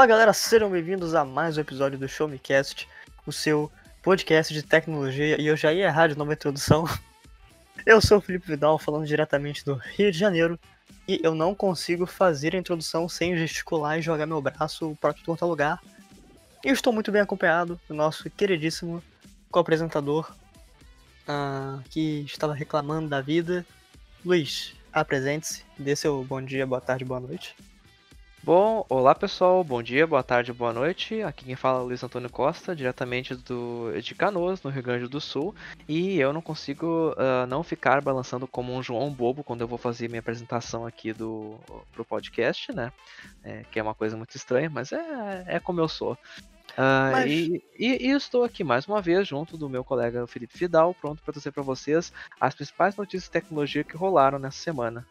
[0.00, 2.88] Fala galera, sejam bem-vindos a mais um episódio do Show Me Cast,
[3.26, 3.70] o seu
[4.02, 6.86] podcast de tecnologia, e eu já ia errar de nova introdução.
[7.84, 10.58] Eu sou o Felipe Vidal, falando diretamente do Rio de Janeiro,
[11.06, 15.26] e eu não consigo fazer a introdução sem gesticular e jogar meu braço para todo
[15.26, 15.82] quanto é lugar.
[16.64, 19.02] E estou muito bem acompanhado do nosso queridíssimo
[19.50, 20.34] co-apresentador,
[21.28, 23.66] uh, que estava reclamando da vida.
[24.24, 27.54] Luiz, apresente-se, dê seu bom dia, boa tarde, boa noite.
[28.42, 31.22] Bom, olá pessoal, bom dia, boa tarde, boa noite.
[31.22, 35.06] Aqui quem fala é o Luiz Antônio Costa, diretamente do, de Canoas, no Rio Grande
[35.06, 35.54] do Sul.
[35.86, 39.76] E eu não consigo uh, não ficar balançando como um João Bobo quando eu vou
[39.76, 41.58] fazer minha apresentação aqui do
[41.92, 42.90] pro podcast, né?
[43.44, 46.14] É, que é uma coisa muito estranha, mas é, é como eu sou.
[46.70, 47.30] Uh, Mas...
[47.30, 51.22] e, e, e, estou aqui mais uma vez junto do meu colega Felipe Fidal, pronto
[51.22, 55.04] para trazer para vocês as principais notícias de tecnologia que rolaram nessa semana.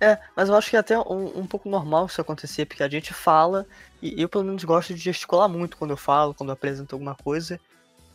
[0.00, 2.88] É, mas eu acho que é até um, um pouco normal isso acontecer, porque a
[2.88, 3.66] gente fala,
[4.00, 7.14] e eu pelo menos gosto de gesticular muito quando eu falo, quando eu apresento alguma
[7.14, 7.60] coisa,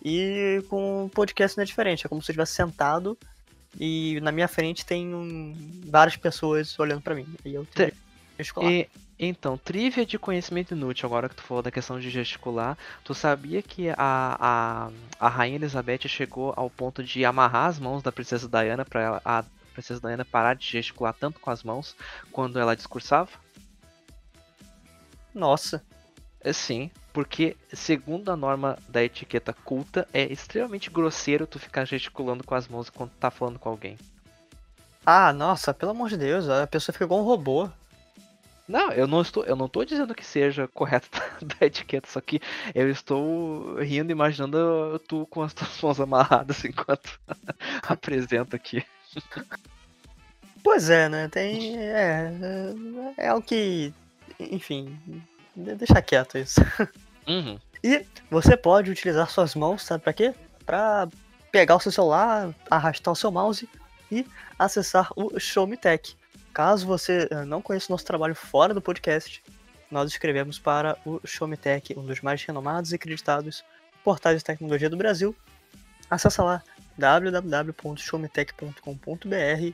[0.04, 3.18] e com o podcast não é diferente, é como se eu estivesse sentado
[3.80, 5.54] e na minha frente tem um,
[5.88, 7.98] várias pessoas olhando para mim, e eu tenho que
[8.38, 8.72] gesticular.
[8.72, 13.14] E, então, trivia de conhecimento inútil, agora que tu falou da questão de gesticular, tu
[13.14, 18.12] sabia que a, a, a Rainha Elizabeth chegou ao ponto de amarrar as mãos da
[18.12, 21.96] Princesa Diana para a Princesa Diana parar de gesticular tanto com as mãos
[22.32, 23.32] quando ela discursava?
[25.34, 25.84] Nossa.
[26.40, 32.44] É, sim, porque segundo a norma da etiqueta culta, é extremamente grosseiro tu ficar gesticulando
[32.44, 33.98] com as mãos quando tá falando com alguém.
[35.06, 37.70] Ah, nossa, pelo amor de Deus, a pessoa fica igual um robô.
[38.68, 41.10] Não, eu não estou, eu não estou dizendo que seja correto
[41.42, 42.42] da etiqueta, só que
[42.74, 47.20] eu estou rindo, imaginando tu com as tuas mãos amarradas enquanto
[47.88, 48.84] apresento aqui.
[50.64, 51.28] Pois é, né?
[51.28, 51.78] Tem.
[51.78, 52.32] É,
[53.18, 53.94] é, é o que.
[54.40, 55.00] Enfim,
[55.56, 56.60] deixa quieto isso.
[57.28, 57.60] Uhum.
[57.84, 60.34] E você pode utilizar suas mãos, sabe pra quê?
[60.66, 61.08] Pra
[61.52, 63.70] pegar o seu celular, arrastar o seu mouse
[64.12, 64.26] e
[64.58, 66.16] acessar o Show Me Tech.
[66.54, 69.44] Caso você eh, não conheça o nosso trabalho fora do podcast,
[69.90, 73.64] nós escrevemos para o Showmetech, um dos mais renomados e acreditados
[74.04, 75.36] portais de tecnologia do Brasil.
[76.10, 76.62] Acesse lá
[76.98, 79.74] www.showmetech.com.br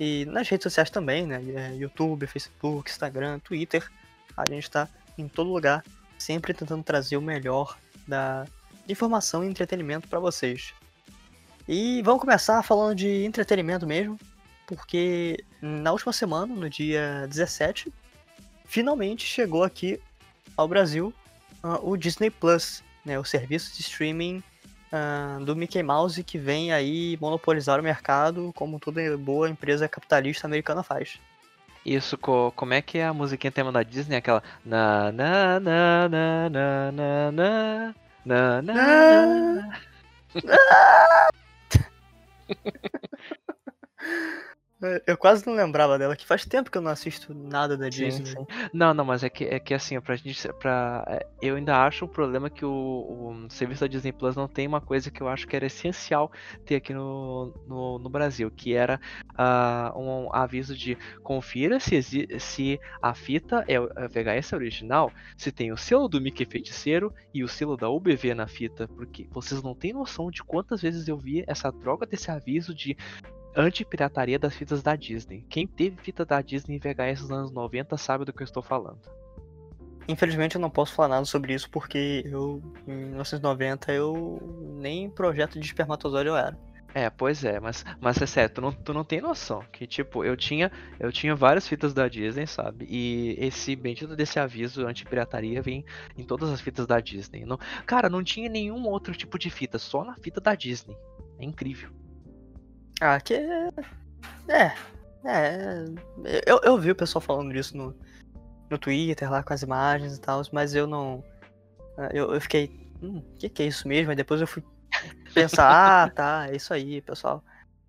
[0.00, 1.40] e nas redes sociais também, né?
[1.46, 3.88] Eh, YouTube, Facebook, Instagram, Twitter.
[4.36, 5.84] A gente está em todo lugar,
[6.18, 8.44] sempre tentando trazer o melhor da
[8.88, 10.74] informação e entretenimento para vocês.
[11.68, 14.18] E vamos começar falando de entretenimento mesmo
[14.66, 17.92] porque na última semana, no dia 17,
[18.64, 20.00] finalmente chegou aqui
[20.56, 21.12] ao Brasil
[21.62, 24.42] uh, o Disney Plus, né, o serviço de streaming
[24.94, 30.46] uh, do Mickey Mouse que vem aí monopolizar o mercado como toda boa empresa capitalista
[30.46, 31.18] americana faz.
[31.84, 34.16] Isso, como é que é a musiquinha tema da Disney?
[34.16, 34.42] Aquela.
[34.64, 37.94] Na na na na na na na
[38.24, 38.62] na na.
[38.62, 39.80] na.
[44.84, 47.88] É, eu quase não lembrava dela, que faz tempo que eu não assisto nada da
[47.88, 48.26] Disney.
[48.26, 48.46] Sim, sim.
[48.72, 50.46] Não, não, mas é que, é que assim, pra gente.
[50.54, 54.46] Pra, é, eu ainda acho um problema que o, o, serviço da Disney Plus não
[54.46, 56.30] tem uma coisa que eu acho que era essencial
[56.66, 59.00] ter aqui no, no, no Brasil, que era
[59.32, 62.02] uh, um aviso de confira se,
[62.38, 67.42] se a fita é a VHS original, se tem o selo do Mickey Feiticeiro e
[67.42, 71.16] o selo da UBV na fita, porque vocês não têm noção de quantas vezes eu
[71.16, 72.96] vi essa droga desse aviso de
[73.56, 75.44] anti-pirataria das fitas da Disney.
[75.48, 78.62] Quem teve fita da Disney em VHS nos anos 90 sabe do que eu estou
[78.62, 79.00] falando.
[80.06, 84.38] Infelizmente eu não posso falar nada sobre isso porque eu, em 1990, eu
[84.78, 86.58] nem projeto de espermatozoide eu era.
[86.94, 89.64] É, pois é, mas, mas é sério, tu não, tu não tem noção.
[89.72, 90.70] Que tipo, eu tinha,
[91.00, 92.86] eu tinha várias fitas da Disney, sabe?
[92.88, 95.84] E esse bendito desse aviso anti-pirataria vem
[96.16, 97.44] em todas as fitas da Disney.
[97.44, 100.96] Não, cara, não tinha nenhum outro tipo de fita, só na fita da Disney.
[101.36, 101.90] É incrível.
[103.00, 103.34] Ah, que.
[104.48, 104.72] É.
[105.24, 105.84] É.
[106.46, 107.96] Eu, eu vi o pessoal falando disso no,
[108.70, 111.24] no Twitter, lá com as imagens e tal, mas eu não.
[111.96, 112.70] Ah, eu, eu fiquei.
[113.02, 114.10] Hum, o que, que é isso mesmo?
[114.10, 114.62] Aí depois eu fui
[115.32, 117.42] pensar, ah, tá, é isso aí, pessoal.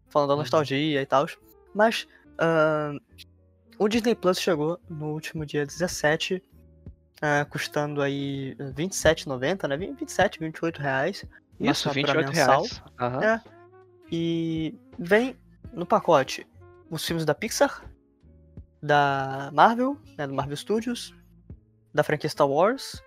[0.09, 0.41] Falando da uhum.
[0.41, 1.25] nostalgia e tal.
[1.73, 2.07] Mas.
[2.35, 2.99] Uh,
[3.77, 9.77] o Disney Plus chegou no último dia 17, uh, custando aí R$27,90, né?
[9.77, 11.25] 27, 28 reais.
[11.59, 12.63] Isso, 28 mensal.
[12.63, 12.83] reais.
[12.99, 13.21] Uhum.
[13.21, 13.41] É.
[14.11, 15.35] E vem
[15.73, 16.47] no pacote
[16.89, 17.83] os filmes da Pixar,
[18.81, 21.13] da Marvel, né, do Marvel Studios,
[21.93, 23.03] da franquia Star Wars.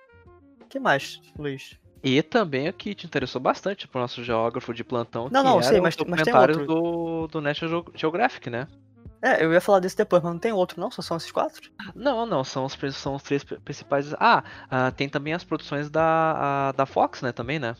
[0.61, 1.79] O que mais, Luiz?
[2.03, 5.63] E também o que te interessou bastante pro nosso geógrafo de plantão, não, que não,
[5.63, 6.67] sei, mas, mas tem outro.
[6.67, 8.69] do, do National Geographic, né?
[9.21, 10.93] É, eu ia falar desse depois, mas não tem outro não?
[10.93, 11.73] Só são esses quatro?
[11.95, 14.15] Não, não, são os, são os três principais.
[14.15, 17.75] Ah, uh, tem também as produções da, a, da Fox, né, também, né?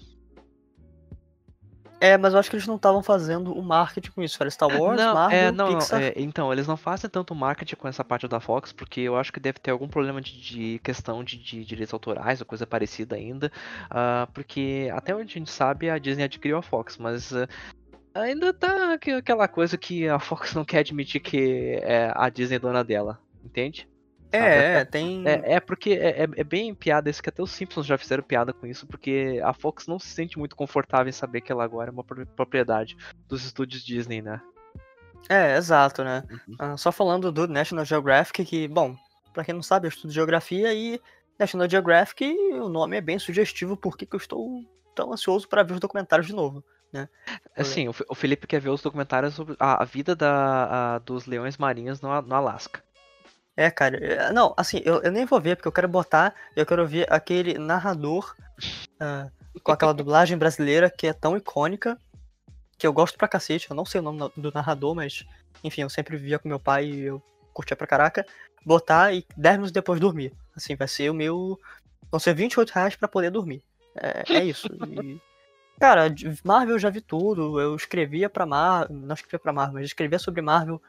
[2.01, 4.37] É, mas eu acho que eles não estavam fazendo o marketing com isso.
[4.41, 6.01] Era Star Wars, não, Marvel, é, não, Pixar.
[6.01, 9.33] É, então, eles não fazem tanto marketing com essa parte da Fox, porque eu acho
[9.33, 13.17] que deve ter algum problema de, de questão de, de, direitos autorais ou coisa parecida
[13.17, 13.51] ainda.
[13.87, 17.49] Uh, porque até onde a gente sabe, a Disney adquiriu a Fox, mas uh,
[18.15, 22.61] ainda tá aquela coisa que a Fox não quer admitir que é a Disney é
[22.61, 23.89] dona dela, entende?
[24.31, 25.27] É, é, tem.
[25.27, 28.23] É, é porque é, é, é, bem piada isso que até os Simpsons já fizeram
[28.23, 31.65] piada com isso, porque a Fox não se sente muito confortável em saber que ela
[31.65, 32.97] agora é uma propriedade
[33.27, 34.41] dos estúdios Disney, né?
[35.29, 36.23] É, exato, né?
[36.31, 36.57] Uhum.
[36.59, 38.97] Ah, só falando do National Geographic, que, bom,
[39.33, 41.01] pra quem não sabe, eu estudo geografia e
[41.39, 44.65] National Geographic, o nome é bem sugestivo porque eu estou
[44.95, 46.65] tão ansioso para ver os documentários de novo.
[46.93, 47.09] Né?
[47.55, 52.01] Assim, o Felipe quer ver os documentários sobre a, vida da, a, dos leões marinhos
[52.01, 52.83] no, no Alasca.
[53.59, 53.97] É, cara.
[53.97, 57.13] É, não, assim, eu, eu nem vou ver, porque eu quero botar, eu quero ver
[57.13, 58.37] aquele narrador
[59.03, 59.29] uh,
[59.65, 61.99] com aquela dublagem brasileira que é tão icônica,
[62.79, 63.69] que eu gosto pra cacete.
[63.69, 65.27] Eu não sei o nome do narrador, mas,
[65.65, 67.21] enfim, eu sempre via com meu pai e eu
[67.53, 68.25] curtia pra caraca.
[68.65, 70.33] Botar e 10 minutos depois dormir.
[70.55, 71.59] Assim, vai ser o meu.
[72.13, 73.61] Vão ser 28 reais pra poder dormir.
[73.97, 74.69] É, é isso.
[75.79, 76.15] E, cara,
[76.45, 77.61] Marvel eu já vi tudo.
[77.61, 78.97] Eu escrevia pra Marvel.
[78.97, 80.81] Não escrevia pra Marvel, mas escrevia sobre Marvel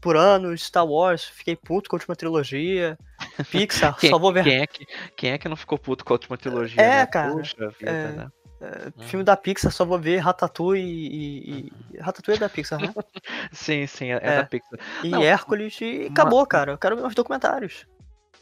[0.00, 2.98] por anos, Star Wars, fiquei puto com a última trilogia.
[3.50, 4.44] Pixar, quem, só vou ver.
[4.44, 4.86] Quem é, que,
[5.16, 6.80] quem é que não ficou puto com a última trilogia?
[6.80, 7.06] É, né?
[7.06, 7.32] cara.
[7.32, 8.28] Puxa vida, é, né?
[8.60, 9.06] É, uhum.
[9.06, 11.50] Filme da Pixar, só vou ver Ratatouille e.
[11.50, 11.72] e...
[11.96, 12.02] Uhum.
[12.02, 12.92] Ratatouille é da Pixar, né?
[13.52, 14.78] sim, sim, é, é, da Pixar.
[15.04, 16.72] E não, Hércules e acabou, cara.
[16.72, 17.86] Eu quero ver os documentários.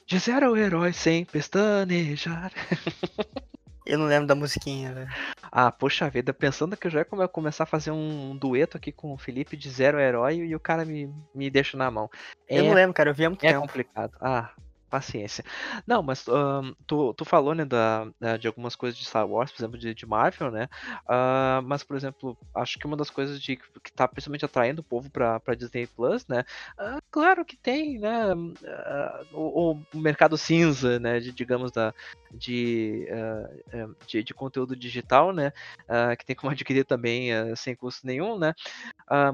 [0.07, 2.53] De zero o herói sem pestanejar.
[3.87, 5.09] Eu não lembro da musiquinha, velho.
[5.51, 9.13] Ah, poxa vida, pensando que eu já ia começar a fazer um dueto aqui com
[9.13, 12.11] o Felipe de Zero Herói e o cara me, me deixa na mão.
[12.49, 13.65] É, eu não lembro, cara, eu vi há muito é tempo.
[13.65, 14.13] É complicado.
[14.21, 14.51] Ah,
[14.87, 15.45] paciência.
[15.87, 18.07] Não, mas um, tu, tu falou, né, da,
[18.39, 20.69] de algumas coisas de Star Wars, por exemplo, de, de Marvel, né?
[21.05, 24.85] Uh, mas, por exemplo, acho que uma das coisas de, que tá principalmente atraindo o
[24.85, 26.45] povo pra, pra Disney Plus, né?
[26.79, 28.35] Uh, claro que tem, né?
[28.35, 31.21] Uh, o, o, mercado cinza, né?
[31.21, 31.93] De, digamos, da,
[32.33, 33.07] de,
[34.07, 35.53] de, de, conteúdo digital, né?
[36.19, 38.55] que tem como adquirir também sem custo nenhum, né?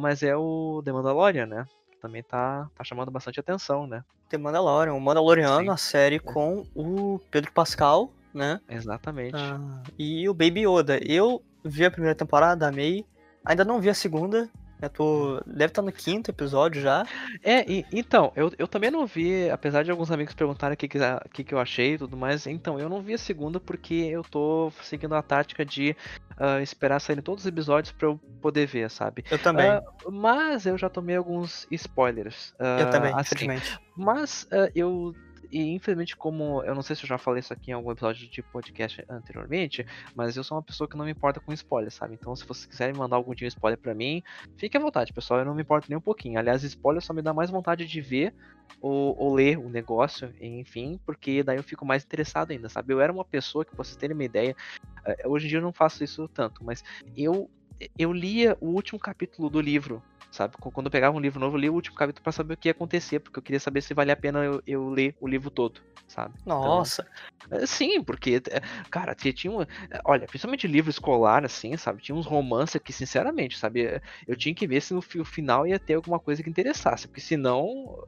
[0.00, 1.66] mas é o The Mandalorian, né?
[2.02, 4.04] Também tá, tá chamando bastante atenção, né?
[4.28, 5.70] The Mandalorian, o Mandaloriano, Sim.
[5.70, 6.18] a série é.
[6.18, 8.60] com o Pedro Pascal, né?
[8.68, 9.36] Exatamente.
[9.36, 10.98] Ah, e o Baby Yoda.
[11.06, 13.06] Eu vi a primeira temporada, amei.
[13.44, 14.48] Ainda não vi a segunda,
[14.82, 15.40] eu tô...
[15.46, 17.06] Deve estar no quinto episódio já.
[17.42, 20.88] É, e, então, eu, eu também não vi, apesar de alguns amigos perguntarem o que,
[20.88, 24.22] que, que, eu achei e tudo mais, então, eu não vi a segunda porque eu
[24.22, 25.96] tô seguindo a tática de
[26.32, 29.24] uh, esperar saírem todos os episódios para eu poder ver, sabe?
[29.30, 29.70] Eu também.
[29.70, 32.50] Uh, mas eu já tomei alguns spoilers.
[32.52, 33.78] Uh, eu também, assim, infelizmente.
[33.96, 35.14] Mas eu
[35.52, 38.26] e infelizmente, como eu não sei se eu já falei isso aqui em algum episódio
[38.26, 42.14] de podcast anteriormente, mas eu sou uma pessoa que não me importa com spoiler, sabe?
[42.14, 44.22] Então, se vocês quiserem mandar algum dia um spoiler para mim,
[44.56, 45.40] fique à vontade, pessoal.
[45.40, 46.38] Eu não me importo nem um pouquinho.
[46.38, 48.34] Aliás, spoiler só me dá mais vontade de ver
[48.80, 52.94] ou, ou ler o negócio, enfim, porque daí eu fico mais interessado ainda, sabe?
[52.94, 54.56] Eu era uma pessoa que, pra vocês terem uma ideia,
[55.04, 56.82] eh, hoje em dia eu não faço isso tanto, mas
[57.16, 57.50] eu
[57.98, 60.56] eu lia o último capítulo do livro sabe?
[60.58, 62.68] Quando eu pegava um livro novo, eu lia o último capítulo para saber o que
[62.68, 65.50] ia acontecer, porque eu queria saber se valia a pena eu, eu ler o livro
[65.50, 66.34] todo, sabe?
[66.40, 67.06] Então, Nossa!
[67.46, 68.60] Então, sim, porque, é,
[68.90, 69.64] cara, tinha um,
[70.06, 72.02] olha, principalmente livro escolar, assim, sabe?
[72.02, 74.00] Tinha uns romances que, sinceramente, sabe?
[74.26, 78.06] Eu tinha que ver se no final ia ter alguma coisa que interessasse, porque senão,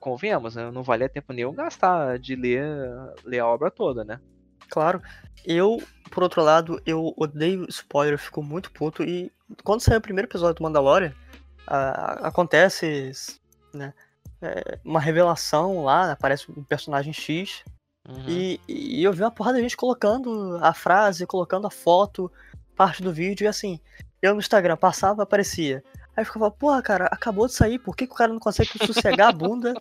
[0.00, 0.70] convenhamos, né?
[0.72, 2.66] não valia tempo nenhum gastar de ler,
[3.24, 4.20] ler a obra toda, né?
[4.68, 5.00] Claro.
[5.44, 9.02] Eu, por outro lado, eu odeio spoiler, fico muito puto.
[9.02, 9.32] E
[9.64, 11.14] quando saiu o primeiro episódio do Mandalorian,
[11.70, 13.12] acontece
[13.72, 13.94] né,
[14.42, 17.62] é, uma revelação lá, aparece um personagem X.
[18.08, 18.24] Uhum.
[18.28, 22.30] E, e, eu vi uma porrada de gente colocando a frase, colocando a foto,
[22.74, 23.78] parte do vídeo, e assim,
[24.20, 25.84] eu no Instagram passava, aparecia.
[26.16, 28.70] Aí eu ficava, porra, cara, acabou de sair, por que, que o cara não consegue
[28.86, 29.74] sossegar a bunda,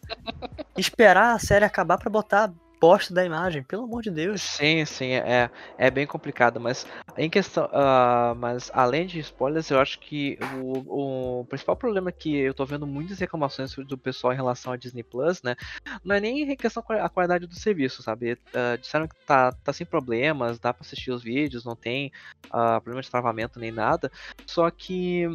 [0.77, 4.41] esperar a série acabar para botar bosta da imagem, pelo amor de Deus.
[4.41, 9.79] Sim, sim, é, é bem complicado, mas em questão, uh, mas além de spoilers, eu
[9.79, 14.37] acho que o, o principal problema que eu tô vendo muitas reclamações do pessoal em
[14.37, 15.55] relação a Disney Plus, né,
[16.03, 18.33] não é nem em questão a qualidade do serviço, sabe?
[18.33, 22.11] Uh, disseram que tá, tá sem problemas, dá para assistir os vídeos, não tem
[22.45, 24.09] uh, problema de travamento nem nada,
[24.45, 25.27] só que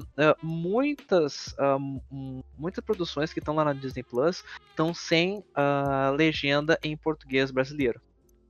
[0.43, 1.55] muitas,
[2.57, 5.45] muitas produções que estão lá na Disney Plus estão sem
[6.17, 8.01] legenda em português português brasileiro.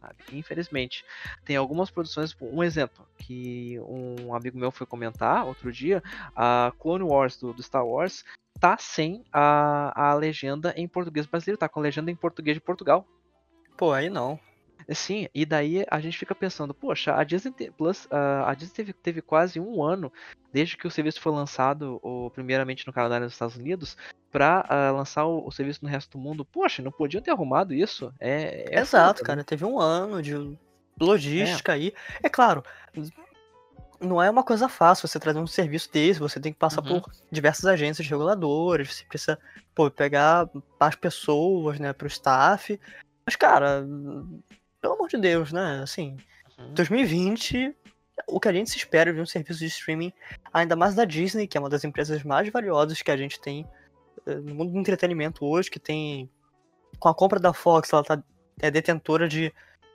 [0.01, 0.17] Sabe?
[0.33, 1.05] Infelizmente.
[1.45, 6.03] Tem algumas produções, um exemplo, que um amigo meu foi comentar outro dia,
[6.37, 8.25] a Clone Wars do, do Star Wars
[8.61, 12.61] tá sem a, a legenda em português brasileiro, tá com a legenda em português de
[12.61, 13.07] Portugal.
[13.77, 14.39] Pô, aí não.
[14.93, 18.93] Sim, e daí a gente fica pensando, poxa, a Disney Plus, uh, a Disney teve,
[18.93, 20.13] teve, quase um ano
[20.53, 23.97] desde que o serviço foi lançado, ou, primeiramente no Canadá e nos Estados Unidos,
[24.31, 26.45] para uh, ah, lançar o, o, serviço no resto do mundo.
[26.45, 28.13] Poxa, não podiam ter arrumado isso?
[28.21, 29.45] É, é Exato, foda, cara, né?
[29.45, 30.35] teve um ano de
[31.01, 31.75] logística é.
[31.75, 31.95] aí.
[32.23, 32.63] É claro,
[34.01, 37.01] não é uma coisa fácil você trazer um serviço desse, você tem que passar uhum.
[37.01, 39.39] por diversas agências reguladoras, você precisa
[39.75, 40.49] pô, pegar
[40.79, 42.79] as pessoas, né, pro staff.
[43.27, 43.87] Mas, cara,
[44.85, 45.81] pelo amor de Deus, né?
[45.83, 46.19] Assim,
[46.59, 46.75] uhum.
[46.75, 47.75] 2020,
[48.27, 50.13] o que a gente se espera de um serviço de streaming,
[50.53, 53.67] ainda mais da Disney, que é uma das empresas mais valiosas que a gente tem
[54.27, 56.29] eh, no mundo do entretenimento hoje, que tem.
[56.99, 58.23] Com a compra da Fox, ela tá,
[58.61, 59.51] é detentora de,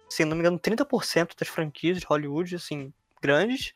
[0.10, 2.91] se não me engano, 30% das franquias de Hollywood, assim,
[3.22, 3.75] grandes.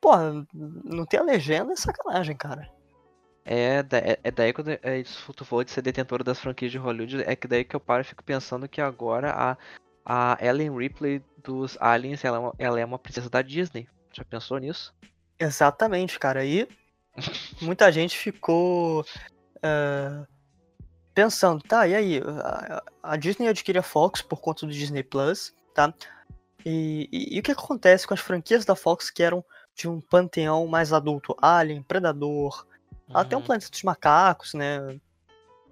[0.00, 2.68] Porra, não ter a legenda é sacanagem, cara.
[3.44, 5.02] É, é, é daí quando é,
[5.36, 8.02] tu falou de ser detentora das franquias de Hollywood, é que daí que eu paro
[8.02, 9.56] e fico pensando que agora a,
[10.08, 13.86] a Ellen Ripley dos Aliens, ela, é uma, ela é uma princesa da Disney.
[14.10, 14.94] Já pensou nisso?
[15.38, 16.42] Exatamente, cara.
[16.46, 16.66] E
[17.60, 20.26] muita gente ficou uh,
[21.14, 22.22] pensando, tá, e aí?
[22.42, 25.92] A, a, Disney adquire a Fox por conta do Disney Plus, tá?
[26.64, 30.00] E, e, e, o que acontece com as franquias da Fox que eram de um
[30.00, 31.36] panteão mais adulto?
[31.40, 32.66] Alien, Predador,
[33.08, 33.16] uhum.
[33.16, 34.98] até um Planeta dos Macacos, né?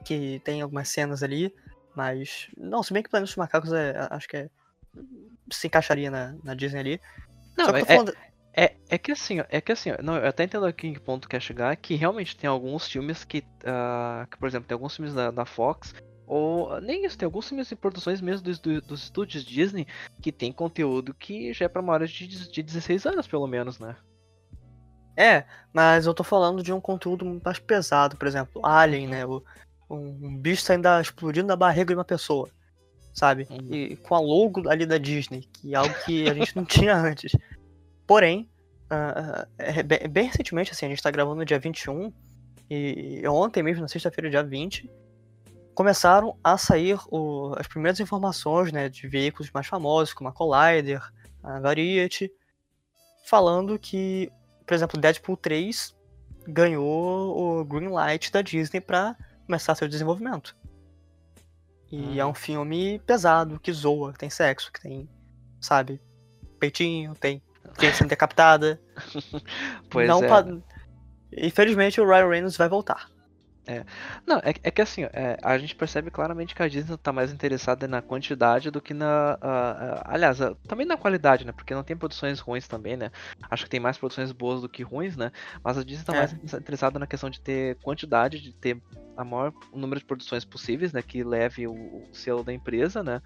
[0.04, 1.54] Que tem algumas cenas ali.
[1.96, 2.48] Mas.
[2.56, 4.50] Não, se bem que Planeta dos Macacos é, acho que é.
[5.50, 7.00] Se encaixaria na, na Disney ali.
[7.56, 8.14] Não, é, falando...
[8.52, 11.28] é, é, que assim, é que assim, não, eu até entendo aqui em que ponto
[11.28, 15.14] quer chegar, que realmente tem alguns filmes que, uh, que por exemplo, tem alguns filmes
[15.14, 15.94] da, da Fox,
[16.26, 19.86] ou nem isso, tem alguns filmes e produções mesmo dos, dos estúdios Disney
[20.20, 23.96] que tem conteúdo que já é pra maiores de, de 16 anos, pelo menos, né?
[25.16, 29.24] É, mas eu tô falando de um conteúdo mais pesado, por exemplo, Alien, né?
[29.24, 29.42] O,
[29.88, 32.48] um bicho ainda explodindo na barriga de uma pessoa,
[33.12, 33.46] sabe?
[33.50, 33.74] Uhum.
[33.74, 36.96] E com a logo ali da Disney, que é algo que a gente não tinha
[36.96, 37.32] antes.
[38.06, 38.48] Porém,
[38.90, 42.12] uh, é bem, bem, recentemente, assim, a gente tá gravando no dia 21,
[42.68, 44.90] e ontem mesmo, na sexta-feira, dia 20,
[45.74, 51.00] começaram a sair o, as primeiras informações, né, de veículos mais famosos, como a Collider,
[51.42, 52.32] a Variety,
[53.26, 54.32] falando que,
[54.66, 55.94] por exemplo, Deadpool 3
[56.48, 59.16] ganhou o green light da Disney para
[59.46, 60.56] começar seu desenvolvimento.
[61.90, 62.20] E hum.
[62.20, 65.08] é um filme pesado, que zoa, que tem sexo, que tem,
[65.60, 66.00] sabe,
[66.58, 67.42] peitinho, tem
[67.80, 68.80] gente sendo decapitada.
[69.88, 70.28] pois Não é.
[70.28, 70.44] Pa...
[71.36, 73.08] Infelizmente o Ryan Reynolds vai voltar.
[73.66, 73.84] É.
[74.24, 77.32] Não, é, é que assim, é, a gente percebe claramente que a Disney tá mais
[77.32, 79.36] interessada na quantidade do que na.
[79.42, 81.50] Uh, uh, aliás, uh, também na qualidade, né?
[81.50, 83.10] Porque não tem produções ruins também, né?
[83.50, 85.32] Acho que tem mais produções boas do que ruins, né?
[85.64, 86.18] Mas a Disney tá é.
[86.18, 88.80] mais interessada na questão de ter quantidade, de ter
[89.16, 91.02] a maior número de produções possíveis, né?
[91.02, 93.20] Que leve o, o selo da empresa, né?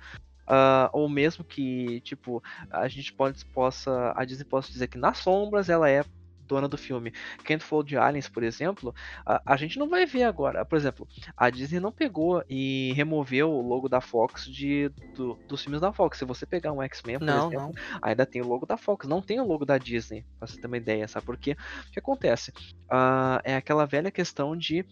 [0.49, 5.19] Uh, ou mesmo que, tipo, a gente pode, possa, a Disney possa dizer que nas
[5.19, 6.03] sombras ela é
[6.51, 7.13] dona do filme.
[7.61, 10.65] Falou de Aliens, por exemplo, a, a, gente não vai ver agora.
[10.65, 15.63] Por exemplo, a Disney não pegou e removeu o logo da Fox de, do, dos
[15.63, 16.19] filmes da Fox.
[16.19, 17.99] Se você pegar um X-Men, por não, exemplo, não.
[18.03, 20.67] ainda tem o logo da Fox, não tem o logo da Disney, pra você ter
[20.67, 21.27] uma ideia, sabe?
[21.27, 22.51] Porque o que acontece?
[22.87, 24.85] Uh, é aquela velha questão de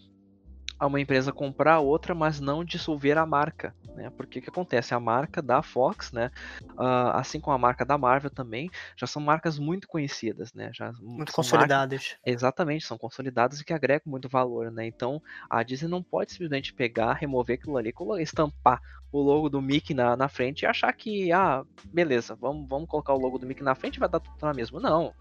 [0.79, 4.11] a uma empresa comprar outra, mas não dissolver a marca, né?
[4.11, 4.95] Porque o que acontece?
[4.95, 6.31] A marca da Fox, né?
[6.75, 10.71] Uh, assim como a marca da Marvel também, já são marcas muito conhecidas, né?
[10.73, 12.01] Já muito consolidadas.
[12.01, 14.87] Marcas, exatamente, são consolidadas e que agregam muito valor, né?
[14.87, 15.21] Então
[15.51, 18.81] a Disney não pode simplesmente pegar, remover aquilo ali, estampar
[19.11, 23.15] o logo do Mickey na, na frente e achar que, ah, beleza, vamos, vamos colocar
[23.15, 24.79] o logo do Mickey na frente e vai dar tudo na mesma.
[24.81, 25.15] Não,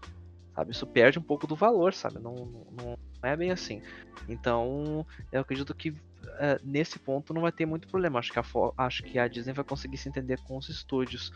[0.58, 0.72] sabe?
[0.72, 2.18] Isso perde um pouco do valor, sabe?
[2.18, 3.80] Não, não, não é bem assim.
[4.28, 5.96] Então, eu acredito que uh,
[6.64, 8.18] nesse ponto não vai ter muito problema.
[8.18, 8.44] Acho que, a,
[8.78, 11.32] acho que a Disney vai conseguir se entender com os estúdios.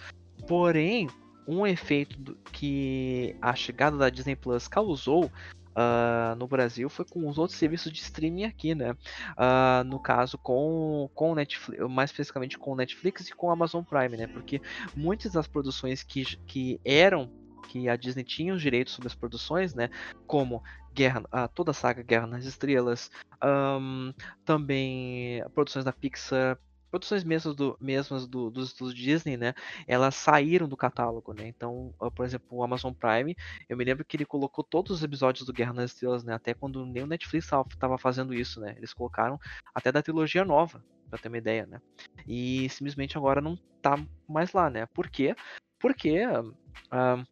[0.48, 1.08] Porém,
[1.46, 5.30] um efeito do, que a chegada da Disney Plus causou
[5.74, 8.90] Uh, no Brasil foi com os outros serviços de streaming aqui, né?
[8.90, 13.82] Uh, no caso com com Netflix, mais especificamente com o Netflix e com o Amazon
[13.82, 14.26] Prime, né?
[14.26, 14.60] Porque
[14.94, 17.30] muitas das produções que, que eram
[17.68, 19.88] que a Disney tinha os direitos sobre as produções, né?
[20.26, 21.22] Como Guerra,
[21.54, 23.10] toda a saga Guerra nas Estrelas,
[23.42, 24.12] um,
[24.44, 26.58] também produções da Pixar,
[26.92, 29.54] produções mesmas do, mesmas do, dos estudos Disney, né?
[29.88, 31.48] Elas saíram do catálogo, né?
[31.48, 33.34] Então, por exemplo, o Amazon Prime,
[33.66, 36.34] eu me lembro que ele colocou todos os episódios do Guerra nas Estrelas, né?
[36.34, 38.74] Até quando nem o Netflix estava fazendo isso, né?
[38.76, 39.40] Eles colocaram
[39.74, 41.80] até da trilogia nova, pra ter uma ideia, né?
[42.26, 44.84] E simplesmente agora não tá mais lá, né?
[44.86, 45.34] Por quê?
[45.80, 47.26] Porque uh,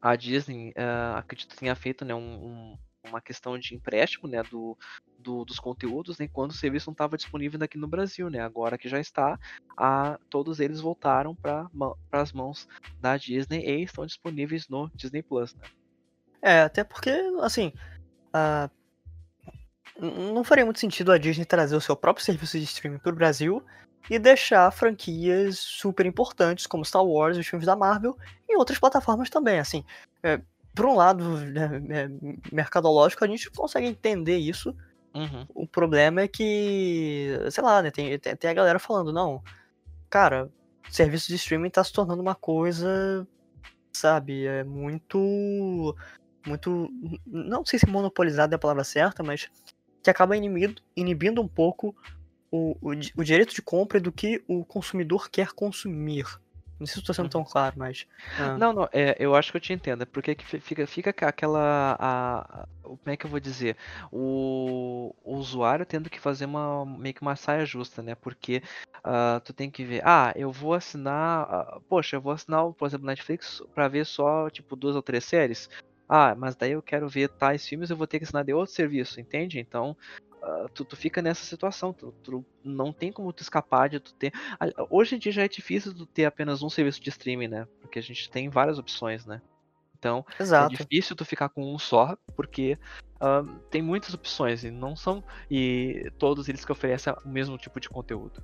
[0.00, 2.78] a Disney, uh, acredito tenha feito né, um, um,
[3.08, 4.76] uma questão de empréstimo, né, do,
[5.18, 8.40] do, dos conteúdos, né, quando o serviço não estava disponível aqui no Brasil, né?
[8.40, 9.38] Agora que já está,
[9.76, 11.68] a, todos eles voltaram para
[12.12, 12.66] as mãos
[13.00, 15.64] da Disney e estão disponíveis no Disney Plus, né?
[16.42, 17.10] É, até porque,
[17.42, 17.72] assim,
[18.32, 18.70] a...
[19.98, 23.16] não faria muito sentido a Disney trazer o seu próprio serviço de streaming para o
[23.16, 23.62] Brasil
[24.08, 28.16] e deixar franquias super importantes como Star Wars e os filmes da Marvel
[28.48, 29.58] em outras plataformas também.
[29.58, 29.84] Assim,
[30.22, 30.40] é,
[30.74, 32.08] por um lado né, é,
[32.52, 34.74] mercadológico, a gente consegue entender isso.
[35.14, 35.46] Uhum.
[35.54, 39.42] O problema é que, sei lá, né, tem, tem, tem, a galera falando, não,
[40.08, 40.48] cara,
[40.88, 43.26] serviço de streaming tá se tornando uma coisa,
[43.92, 45.96] sabe, é muito.
[46.46, 46.88] Muito.
[47.26, 49.50] Não sei se monopolizado é a palavra certa, mas
[50.02, 51.94] que acaba inibindo, inibindo um pouco
[52.50, 56.26] o, o, o direito de compra do que o consumidor quer consumir.
[56.80, 57.46] Não sei se estou sendo tão uhum.
[57.46, 58.06] claro, mas.
[58.38, 58.56] Ah.
[58.56, 60.02] Não, não, é, eu acho que eu te entendo.
[60.02, 61.94] É porque fica, fica aquela.
[62.00, 63.76] A, a, como é que eu vou dizer?
[64.10, 68.14] O, o, usuário tendo que fazer uma meio que uma saia justa, né?
[68.14, 68.62] Porque
[69.00, 71.76] uh, tu tem que ver, ah, eu vou assinar.
[71.76, 75.24] Uh, poxa, eu vou assinar, por exemplo, Netflix para ver só, tipo, duas ou três
[75.26, 75.68] séries.
[76.08, 78.74] Ah, mas daí eu quero ver tais filmes, eu vou ter que assinar de outro
[78.74, 79.60] serviço, entende?
[79.60, 79.94] Então,
[80.42, 84.12] uh, tu, tu, fica nessa situação, tu, tu, não tem como tu escapar de tu
[84.14, 84.32] ter.
[84.88, 87.68] Hoje em dia já é difícil tu ter apenas um serviço de streaming, né?
[87.80, 89.40] Porque a gente tem várias opções, né?
[89.98, 90.74] Então é Exato.
[90.74, 92.78] é difícil tu ficar com um só, porque
[93.16, 97.78] uh, tem muitas opções e não são e todos eles que oferecem o mesmo tipo
[97.78, 98.42] de conteúdo.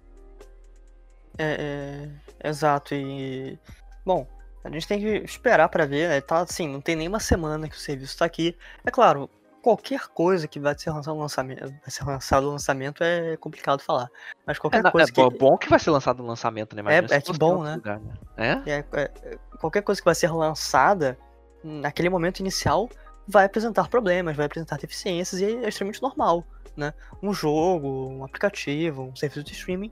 [1.39, 2.09] É,
[2.41, 3.59] é exato e
[4.05, 4.27] bom,
[4.65, 6.21] a gente tem que esperar para ver, né?
[6.21, 8.57] Tá assim, não tem nenhuma semana que o serviço está aqui.
[8.85, 9.31] É claro,
[9.67, 14.09] qualquer coisa que vai ser lançado no lançamento, vai ser lançado lançamento é complicado falar.
[14.47, 15.39] Mas qualquer é, coisa é que...
[15.39, 16.83] bom que vai ser lançado no lançamento, né?
[16.83, 17.75] Imagina é, é que bom, né?
[17.75, 18.63] Lugar, né?
[18.65, 18.71] É?
[18.71, 19.39] É, é?
[19.59, 21.19] Qualquer coisa que vai ser lançada
[21.65, 22.89] naquele momento inicial
[23.27, 26.45] vai apresentar problemas, vai apresentar deficiências e é extremamente normal,
[26.77, 26.95] né?
[27.21, 29.91] Um jogo, um aplicativo, um serviço de streaming.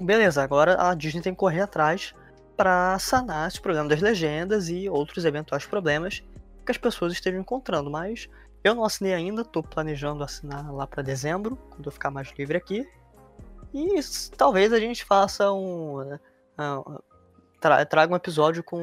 [0.00, 2.12] Beleza, agora a Disney tem que correr atrás
[2.56, 6.24] para sanar esse problema das legendas e outros eventuais problemas
[6.66, 8.28] que as pessoas estejam encontrando, mas
[8.62, 12.56] eu não assinei ainda, tô planejando assinar lá para dezembro, quando eu ficar mais livre
[12.56, 12.88] aqui.
[13.72, 14.00] E
[14.36, 16.00] talvez a gente faça um.
[16.00, 17.02] Uh,
[17.60, 18.80] tra traga um episódio com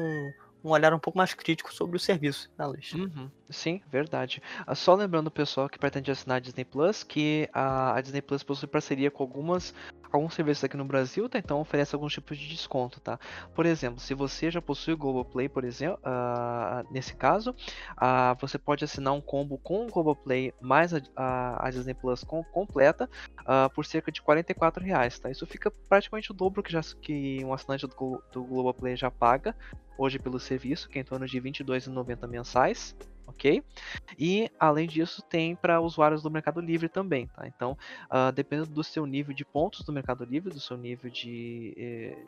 [0.64, 2.92] um olhar um pouco mais crítico sobre o serviço da Luiz.
[2.92, 4.42] Uhum, sim, verdade.
[4.66, 8.22] Ah, só lembrando o pessoal que pretende assinar a Disney Plus que a, a Disney
[8.22, 9.74] Plus possui parceria com algumas
[10.12, 11.38] alguns serviços aqui no Brasil, tá?
[11.38, 13.18] Então oferece alguns tipos de desconto, tá?
[13.54, 18.58] Por exemplo, se você já possui o Globoplay, por exemplo, uh, nesse caso, uh, você
[18.58, 23.08] pode assinar um combo com o Globoplay mais a, a, a Disney Plus com, completa
[23.40, 25.30] uh, por cerca de 44 reais, tá?
[25.30, 29.54] Isso fica praticamente o dobro que, já, que um assinante do, do Globoplay já paga
[29.98, 32.94] hoje pelo serviço, que é em torno de R$ 22,90 mensais
[33.26, 33.62] ok?
[34.18, 37.46] E além disso tem para usuários do Mercado Livre também, tá?
[37.46, 41.74] Então, uh, dependendo do seu nível de pontos do Mercado Livre, do seu nível de,
[41.76, 42.18] eh,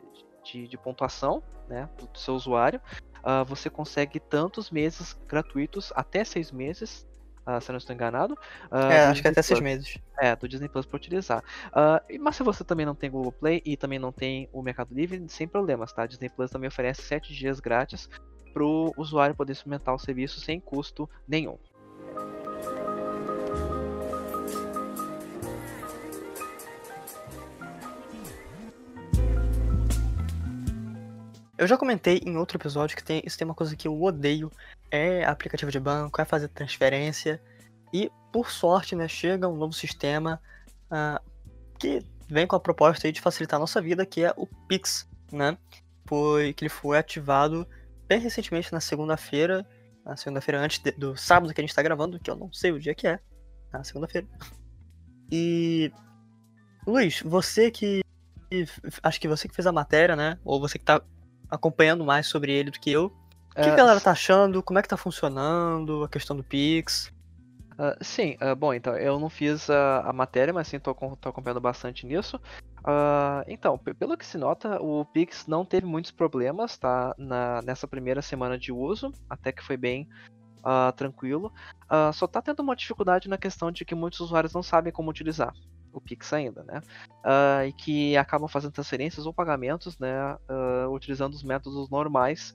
[0.43, 2.81] de, de pontuação, né, do, seu usuário,
[3.19, 7.07] uh, você consegue tantos meses gratuitos, até seis meses,
[7.47, 8.37] Uh, se eu não estou enganado.
[8.69, 9.97] É, acho que até seis meses.
[10.19, 11.43] É, do Disney Plus para utilizar.
[12.19, 15.23] Mas se você também não tem Google Play e também não tem o Mercado Livre,
[15.29, 16.05] sem problemas, tá?
[16.05, 18.07] Disney Plus também oferece sete dias grátis
[18.53, 21.57] para o usuário poder experimentar o serviço sem custo nenhum.
[31.59, 34.49] Eu já comentei em outro episódio que tem, isso tem uma coisa que eu odeio,
[34.89, 37.41] é aplicativo de banco, é fazer transferência.
[37.91, 40.41] E, por sorte, né, chega um novo sistema
[40.85, 41.21] uh,
[41.77, 45.57] que vem com a proposta de facilitar a nossa vida, que é o Pix, né?
[46.05, 47.67] Foi, que ele foi ativado
[48.09, 49.65] bem recentemente, na segunda-feira,
[50.03, 52.71] na segunda-feira antes de, do sábado que a gente tá gravando, que eu não sei
[52.71, 53.19] o dia que é,
[53.71, 54.27] na segunda-feira.
[55.31, 55.91] E.
[56.87, 58.01] Luiz, você que.
[59.03, 60.39] Acho que você que fez a matéria, né?
[60.43, 60.99] Ou você que tá
[61.51, 63.13] acompanhando mais sobre ele do que eu.
[63.51, 63.71] O que, é...
[63.71, 64.63] a galera tá achando?
[64.63, 67.13] Como é que tá funcionando a questão do Pix?
[67.79, 71.29] Uh, sim, uh, bom, então, eu não fiz a, a matéria, mas sim, tô, tô
[71.29, 72.35] acompanhando bastante nisso.
[72.79, 77.15] Uh, então, pelo que se nota, o Pix não teve muitos problemas, tá?
[77.17, 80.07] Na, nessa primeira semana de uso, até que foi bem
[80.97, 81.53] tranquilo.
[82.13, 85.53] só tá tendo uma dificuldade na questão de que muitos usuários não sabem como utilizar
[85.93, 86.81] o Pix ainda, né?
[87.65, 90.37] e que acabam fazendo transferências ou pagamentos, né?
[90.91, 92.53] utilizando os métodos normais,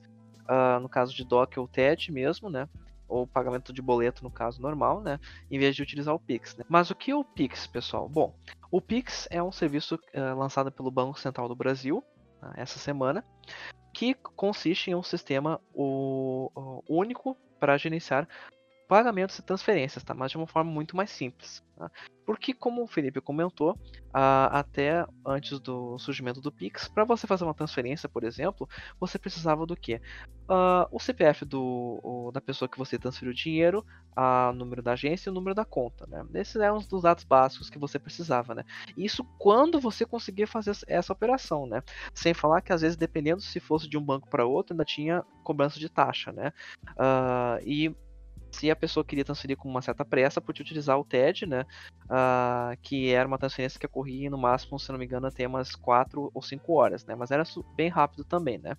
[0.79, 2.69] no caso de DOC ou TED mesmo, né?
[3.07, 6.55] Ou pagamento de boleto no caso normal, né, em vez de utilizar o Pix.
[6.55, 6.65] Né?
[6.67, 8.09] Mas o que é o Pix, pessoal?
[8.09, 8.35] Bom,
[8.71, 12.03] o Pix é um serviço uh, lançado pelo Banco Central do Brasil
[12.41, 13.23] uh, essa semana,
[13.93, 18.27] que consiste em um sistema o, o único para gerenciar
[18.87, 20.13] pagamentos e transferências, tá?
[20.13, 21.63] Mas de uma forma muito mais simples.
[21.77, 21.91] Tá?
[22.25, 23.77] Porque, como o Felipe comentou,
[24.13, 28.67] até antes do surgimento do Pix, para você fazer uma transferência, por exemplo,
[28.99, 30.01] você precisava do quê?
[30.49, 34.93] Uh, o CPF do, o, da pessoa que você transferiu o dinheiro, o número da
[34.93, 36.07] agência e o número da conta.
[36.07, 36.25] Né?
[36.35, 38.55] Esses eram os dos dados básicos que você precisava.
[38.55, 38.63] Né?
[38.97, 41.67] Isso quando você conseguia fazer essa operação.
[41.67, 41.83] Né?
[42.13, 45.23] Sem falar que, às vezes, dependendo se fosse de um banco para outro, ainda tinha
[45.43, 46.31] cobrança de taxa.
[46.31, 46.53] Né?
[46.91, 47.95] Uh, e
[48.55, 51.65] se a pessoa queria transferir com uma certa pressa, podia utilizar o TED, né?
[52.05, 55.75] Uh, que era uma transferência que ocorria no máximo, se não me engano, até umas
[55.75, 57.15] 4 ou 5 horas, né?
[57.15, 57.43] Mas era
[57.75, 58.77] bem rápido também, né?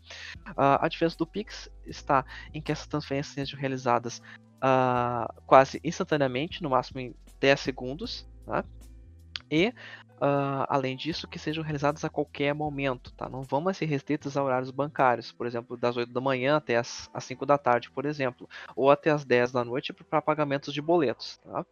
[0.51, 4.23] Uh, a diferença do Pix está em que essas transferências sejam realizadas
[4.57, 8.65] uh, quase instantaneamente, no máximo em 10 segundos, tá?
[9.51, 9.73] E
[10.17, 13.29] Uh, além disso, que sejam realizadas a qualquer momento, tá?
[13.29, 16.77] Não vão mais ser restritas a horários bancários, por exemplo, das 8 da manhã até
[16.77, 20.73] as, as 5 da tarde, por exemplo, ou até as 10 da noite para pagamentos
[20.73, 21.67] de boletos, tá?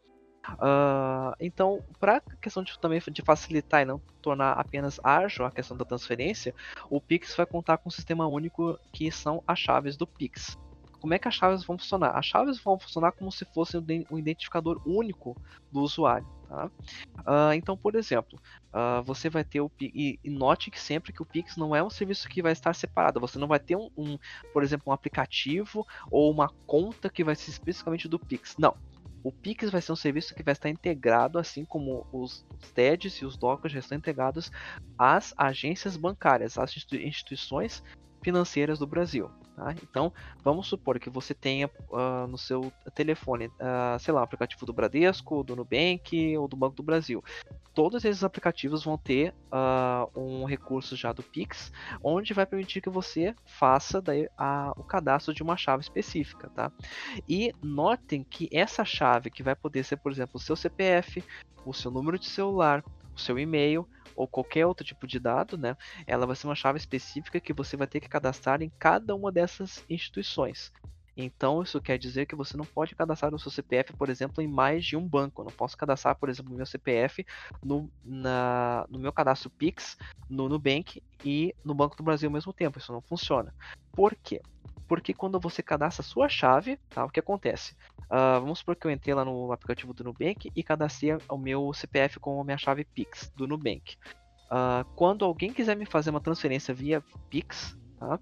[0.52, 5.50] Uh, então, para a questão de, também de facilitar e não tornar apenas ágil a
[5.50, 6.54] questão da transferência,
[6.90, 10.58] o Pix vai contar com um sistema único que são as chaves do Pix.
[11.00, 12.16] Como é que as chaves vão funcionar?
[12.16, 13.76] As chaves vão funcionar como se fosse
[14.10, 15.36] um identificador único
[15.70, 16.26] do usuário.
[16.48, 16.70] Tá?
[17.20, 18.38] Uh, então, por exemplo,
[18.72, 21.82] uh, você vai ter o e, e, note que sempre que o Pix não é
[21.82, 23.20] um serviço que vai estar separado.
[23.20, 24.18] Você não vai ter um, um,
[24.52, 28.56] por exemplo, um aplicativo ou uma conta que vai ser especificamente do Pix.
[28.58, 28.76] Não.
[29.22, 33.24] O Pix vai ser um serviço que vai estar integrado, assim como os, TEDs e
[33.24, 34.52] os DOCs já estão integrados
[34.98, 37.82] às agências bancárias, às instituições
[38.22, 39.30] financeiras do Brasil.
[39.56, 39.72] Tá?
[39.82, 40.12] Então,
[40.42, 45.44] vamos supor que você tenha uh, no seu telefone, uh, sei lá, aplicativo do Bradesco,
[45.44, 47.22] do Nubank ou do Banco do Brasil.
[47.72, 52.90] Todos esses aplicativos vão ter uh, um recurso já do Pix, onde vai permitir que
[52.90, 56.50] você faça daí, a, o cadastro de uma chave específica.
[56.50, 56.72] Tá?
[57.28, 61.22] E notem que essa chave, que vai poder ser, por exemplo, o seu CPF,
[61.64, 65.76] o seu número de celular, o seu e-mail, ou qualquer outro tipo de dado, né,
[66.06, 69.30] ela vai ser uma chave específica que você vai ter que cadastrar em cada uma
[69.30, 70.72] dessas instituições.
[71.16, 74.48] Então, isso quer dizer que você não pode cadastrar o seu CPF, por exemplo, em
[74.48, 75.42] mais de um banco.
[75.42, 77.24] Eu não posso cadastrar, por exemplo, o meu CPF
[77.62, 79.96] no, na, no meu cadastro Pix,
[80.28, 82.78] no Nubank e no Banco do Brasil ao mesmo tempo.
[82.78, 83.54] Isso não funciona.
[83.92, 84.40] Por quê?
[84.86, 87.74] Porque quando você cadastra a sua chave, tá, o que acontece?
[88.04, 91.72] Uh, vamos supor que eu entrei lá no aplicativo do Nubank e cadastrei o meu
[91.72, 93.96] CPF com a minha chave Pix do Nubank.
[94.46, 98.18] Uh, quando alguém quiser me fazer uma transferência via Pix, tá?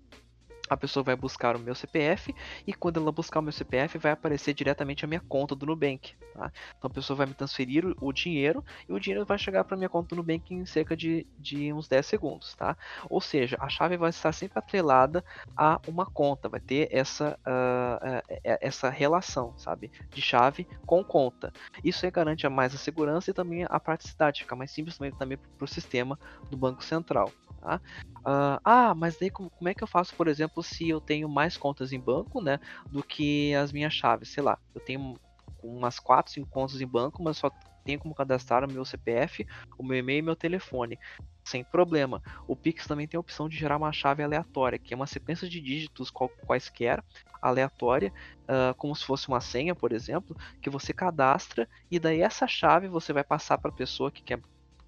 [0.72, 2.34] A pessoa vai buscar o meu CPF
[2.66, 6.14] e quando ela buscar o meu CPF vai aparecer diretamente a minha conta do Nubank.
[6.34, 6.50] Tá?
[6.76, 9.88] Então a pessoa vai me transferir o, dinheiro e o dinheiro vai chegar para minha
[9.88, 12.54] conta do Nubank em cerca de, de uns 10 segundos.
[12.54, 12.76] Tá?
[13.08, 15.24] Ou seja, a chave vai estar sempre atrelada
[15.56, 18.22] a uma conta, vai ter essa, uh, uh,
[18.60, 19.90] essa relação sabe?
[20.10, 21.52] de chave com conta.
[21.84, 25.64] Isso aí garante mais a segurança e também a praticidade, fica mais simples também para
[25.64, 26.18] o sistema
[26.50, 27.30] do Banco Central.
[27.62, 27.80] Tá?
[28.18, 31.28] Uh, ah, mas daí como, como, é que eu faço, por exemplo, se eu tenho
[31.28, 32.58] mais contas em banco, né,
[32.90, 34.30] do que as minhas chaves?
[34.30, 35.16] Sei lá, eu tenho
[35.62, 37.50] umas 4, 5 contas em banco, mas só
[37.84, 39.46] tenho como cadastrar o meu CPF,
[39.78, 40.98] o meu e-mail e meu telefone.
[41.44, 42.20] Sem problema.
[42.46, 45.48] O Pix também tem a opção de gerar uma chave aleatória, que é uma sequência
[45.48, 46.10] de dígitos
[46.46, 47.02] quaisquer,
[47.40, 52.46] aleatória, uh, como se fosse uma senha, por exemplo, que você cadastra e daí essa
[52.46, 54.40] chave você vai passar para a pessoa que quer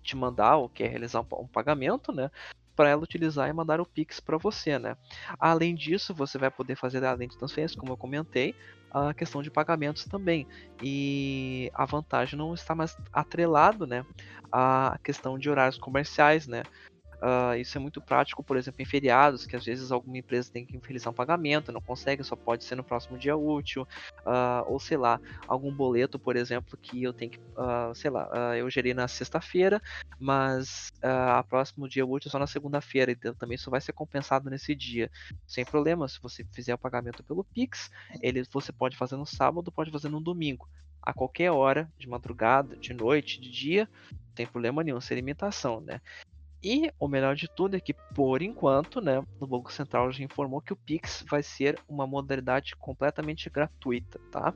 [0.04, 2.30] te mandar ou quer realizar um, um pagamento, né?
[2.76, 4.96] Para ela utilizar e mandar o Pix para você, né?
[5.38, 8.54] Além disso, você vai poder fazer além de transferências, como eu comentei,
[8.90, 10.46] a questão de pagamentos também.
[10.82, 14.04] E a vantagem não está mais atrelado, né,
[14.52, 16.62] à questão de horários comerciais, né?
[17.22, 20.64] Uh, isso é muito prático, por exemplo, em feriados, que às vezes alguma empresa tem
[20.64, 23.82] que realizar um pagamento, não consegue, só pode ser no próximo dia útil,
[24.26, 28.56] uh, ou sei lá, algum boleto, por exemplo, que eu tenho que, uh, sei lá,
[28.56, 29.80] eu gerei na sexta-feira,
[30.18, 34.50] mas a próximo dia útil é só na segunda-feira, então também isso vai ser compensado
[34.50, 35.10] nesse dia,
[35.46, 36.08] sem problema.
[36.08, 40.08] Se você fizer o pagamento pelo Pix, ele você pode fazer no sábado, pode fazer
[40.08, 40.68] no domingo
[41.04, 45.80] a qualquer hora, de madrugada, de noite, de dia, não tem problema nenhum, sem limitação,
[45.80, 46.00] né?
[46.64, 50.62] E o melhor de tudo é que, por enquanto, né, o Banco Central já informou
[50.62, 54.54] que o Pix vai ser uma modalidade completamente gratuita, tá?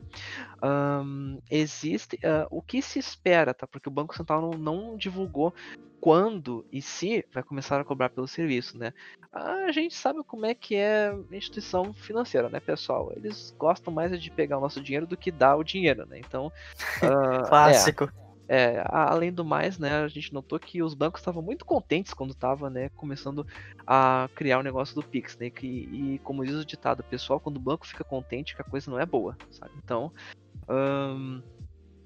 [0.62, 3.66] Um, existe uh, o que se espera, tá?
[3.66, 5.52] Porque o Banco Central não, não, divulgou
[6.00, 8.94] quando e se vai começar a cobrar pelo serviço, né?
[9.30, 13.12] A gente sabe como é que é instituição financeira, né, pessoal?
[13.14, 16.18] Eles gostam mais de pegar o nosso dinheiro do que dar o dinheiro, né?
[16.18, 18.04] Então, uh, clássico.
[18.04, 18.27] É.
[18.48, 22.30] É, além do mais, né, a gente notou que os bancos estavam muito contentes quando
[22.30, 23.46] estava, né, começando
[23.86, 27.58] a criar o negócio do Pix, né, que, e como diz o ditado, pessoal, quando
[27.58, 29.72] o banco fica contente, que a coisa não é boa, sabe?
[29.84, 30.10] Então,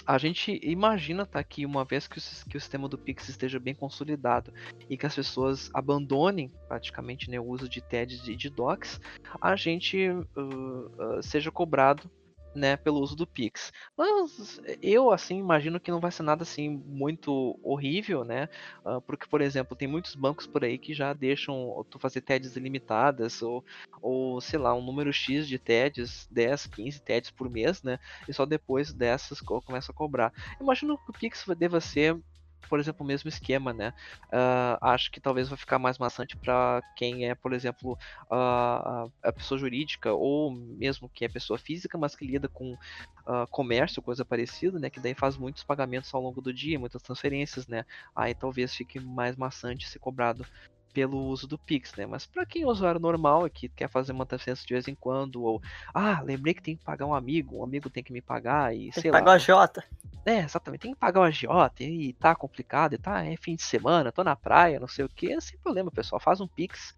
[0.07, 3.59] a gente imagina tá, que uma vez que o, que o, sistema do Pix esteja
[3.59, 4.53] bem consolidado
[4.89, 9.01] e que as pessoas abandonem praticamente né, o uso de TEDs e de docs,
[9.41, 12.11] a gente uh, uh, seja cobrado
[12.55, 13.73] né, pelo uso do Pix.
[13.97, 18.49] Mas eu, assim, imagino que não vai ser nada, assim, muito horrível, né,
[18.85, 22.57] uh, porque, por exemplo, tem muitos bancos por aí que já deixam tu fazer TEDs
[22.57, 23.65] ilimitadas, ou,
[24.01, 28.33] ou, sei lá, um número X de TEDs, 10, 15 TEDs por mês, né, e
[28.33, 30.33] só depois dessas começa a cobrar.
[30.61, 32.19] Imagino que o Pix deva ser
[32.68, 33.92] por exemplo, o mesmo esquema, né?
[34.25, 39.33] Uh, acho que talvez vai ficar mais maçante para quem é, por exemplo, uh, a
[39.35, 44.25] pessoa jurídica ou mesmo que é pessoa física, mas que lida com uh, comércio, coisa
[44.25, 44.90] parecida, né?
[44.90, 47.85] Que daí faz muitos pagamentos ao longo do dia, muitas transferências, né?
[48.14, 50.44] Aí talvez fique mais maçante ser cobrado
[50.93, 52.07] pelo uso do Pix, né?
[52.07, 55.43] Mas para quem é usuário normal que quer fazer uma transferência de vez em quando,
[55.43, 58.75] ou ah, lembrei que tem que pagar um amigo, um amigo tem que me pagar
[58.75, 59.85] e tem sei que pagar o agiota.
[60.25, 63.63] É, exatamente, tem que pagar o agiota e tá complicado, e tá, é fim de
[63.63, 66.95] semana, tô na praia, não sei o que, sem problema, pessoal, faz um Pix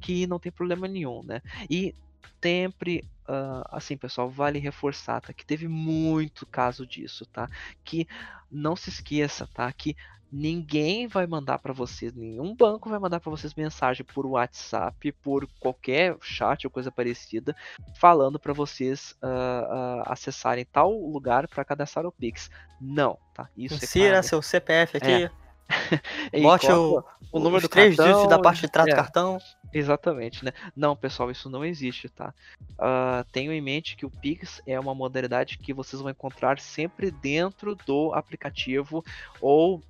[0.00, 1.42] que não tem problema nenhum, né?
[1.68, 1.94] E
[2.42, 5.32] sempre uh, assim, pessoal, vale reforçar, tá?
[5.32, 7.48] Que teve muito caso disso, tá?
[7.84, 8.06] Que
[8.50, 9.70] não se esqueça, tá?
[9.72, 9.96] Que
[10.30, 15.48] ninguém vai mandar para vocês, nenhum banco vai mandar para vocês mensagem por WhatsApp, por
[15.58, 17.56] qualquer chat ou coisa parecida,
[17.94, 22.50] falando para vocês uh, uh, acessarem tal lugar para cadastrar o Pix.
[22.80, 23.48] Não, tá?
[23.56, 24.26] Isso é Insira é claro.
[24.26, 25.24] seu CPF aqui.
[25.24, 25.30] É.
[26.40, 29.38] Bote o, o número do três cartão, dígitos da parte de trás é, do cartão.
[29.72, 30.52] Exatamente, né?
[30.74, 32.34] Não, pessoal, isso não existe, tá?
[32.80, 37.10] Uh, tenham em mente que o Pix é uma modalidade que vocês vão encontrar sempre
[37.10, 39.04] dentro do aplicativo
[39.40, 39.82] ou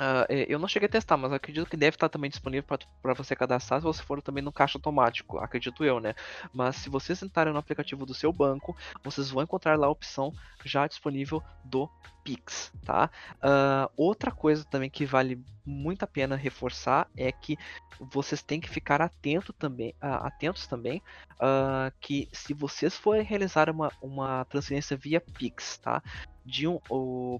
[0.00, 3.34] Uh, eu não cheguei a testar, mas acredito que deve estar também disponível para você
[3.34, 6.14] cadastrar se você for também no caixa automático, acredito eu, né?
[6.52, 10.32] Mas se vocês entrarem no aplicativo do seu banco, vocês vão encontrar lá a opção
[10.64, 11.90] já disponível do
[12.22, 13.10] Pix, tá?
[13.36, 17.58] Uh, outra coisa também que vale muito a pena reforçar é que
[17.98, 21.02] vocês têm que ficar atento também, uh, atentos também,
[22.00, 26.02] que se vocês forem realizar uma, uma transferência via Pix, tá?
[26.48, 26.78] De um,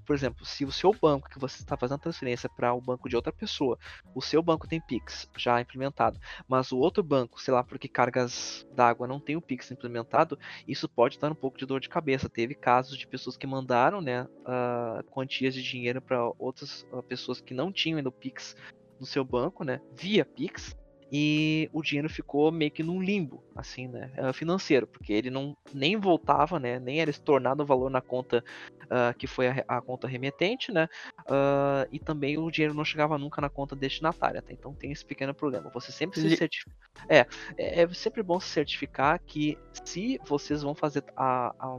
[0.04, 3.16] por exemplo, se o seu banco que você está fazendo transferência para o banco de
[3.16, 3.78] outra pessoa,
[4.14, 8.68] o seu banco tem Pix já implementado, mas o outro banco, sei lá, porque cargas
[8.74, 12.28] d'água não tem o Pix implementado, isso pode dar um pouco de dor de cabeça.
[12.28, 17.40] Teve casos de pessoas que mandaram, né, uh, quantias de dinheiro para outras uh, pessoas
[17.40, 18.54] que não tinham ainda o Pix
[19.00, 20.76] no seu banco, né, via Pix,
[21.10, 25.56] e o dinheiro ficou meio que num limbo, assim, né, eh, financeiro, porque ele não
[25.72, 28.44] nem voltava, né, nem era estornado o valor na conta
[28.84, 30.88] uh, que foi a, a, conta remetente, né,
[31.20, 34.52] uh, e também o dinheiro não chegava nunca na conta destinatária, tá?
[34.52, 35.70] então tem esse pequeno problema.
[35.70, 36.76] Você sempre se certifica.
[37.08, 41.78] É, é, é, sempre bom se certificar que se vocês vão fazer a, a,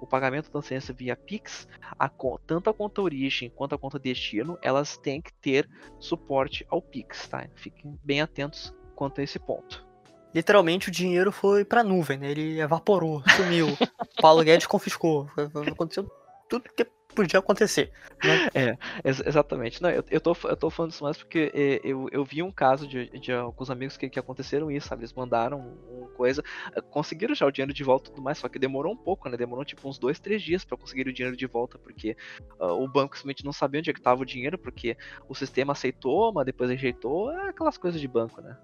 [0.00, 2.10] o pagamento da transferência via Pix, a,
[2.46, 7.28] tanto a conta origem quanto a conta destino, elas têm que ter suporte ao Pix,
[7.28, 7.48] tá?
[7.54, 8.55] Fiquem bem atentos
[8.96, 9.86] quanto a esse ponto.
[10.34, 12.30] Literalmente o dinheiro foi pra nuvem, né?
[12.30, 13.68] Ele evaporou, sumiu.
[14.20, 15.30] Paulo Guedes confiscou.
[15.70, 16.10] Aconteceu
[16.48, 17.90] tudo que podia acontecer.
[18.22, 18.48] Né?
[18.54, 19.82] É, ex exatamente.
[19.82, 22.52] Não, eu, eu, tô, eu tô falando isso mais porque é, eu, eu vi um
[22.52, 25.00] caso de, de alguns amigos que, que aconteceram isso, sabe?
[25.02, 26.44] Eles mandaram uma coisa,
[26.90, 29.36] conseguiram já o dinheiro de volta e tudo mais, só que demorou um pouco, né?
[29.36, 32.14] Demorou tipo uns dois, três dias para conseguir o dinheiro de volta, porque
[32.60, 34.96] uh, o banco simplesmente não sabia onde é que tava o dinheiro, porque
[35.28, 38.56] o sistema aceitou, mas depois rejeitou, é aquelas coisas de banco, né?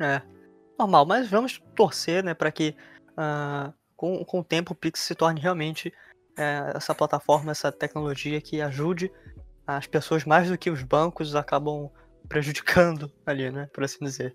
[0.00, 0.22] É,
[0.78, 2.74] normal, mas vamos torcer, né, para que
[3.12, 5.92] uh, com, com o tempo o Pix se torne realmente
[6.36, 9.10] é, essa plataforma, essa tecnologia que ajude
[9.66, 11.90] as pessoas mais do que os bancos acabam
[12.28, 14.32] prejudicando ali, né, por assim dizer.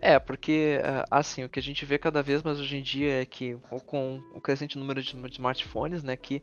[0.00, 3.22] É, porque é, assim, o que a gente vê cada vez mais hoje em dia
[3.22, 6.42] é que com o crescente número de smartphones, né, que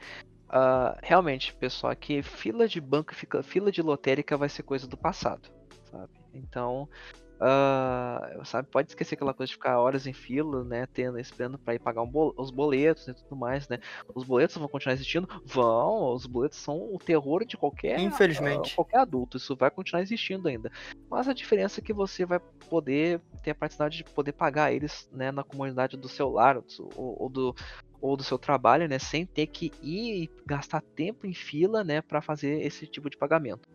[0.50, 5.50] uh, realmente, pessoal, que fila de banco, fila de lotérica vai ser coisa do passado,
[5.90, 6.12] sabe?
[6.34, 6.90] Então,
[7.36, 11.76] Uh, sabe, pode esquecer aquela coisa de ficar horas em fila, né, tendo, esperando para
[11.76, 13.80] ir pagar um bol os boletos e tudo mais, né?
[14.14, 15.28] Os boletos vão continuar existindo?
[15.46, 18.72] Vão, os boletos são o terror de qualquer, Infelizmente.
[18.72, 20.72] Uh, qualquer adulto, isso vai continuar existindo ainda.
[21.10, 25.10] Mas a diferença é que você vai poder ter a praticidade de poder pagar eles,
[25.12, 27.56] né, na comunidade do seu lar ou, ou do
[28.02, 32.02] ou do seu trabalho, né, sem ter que ir e gastar tempo em fila, né,
[32.02, 33.68] para fazer esse tipo de pagamento.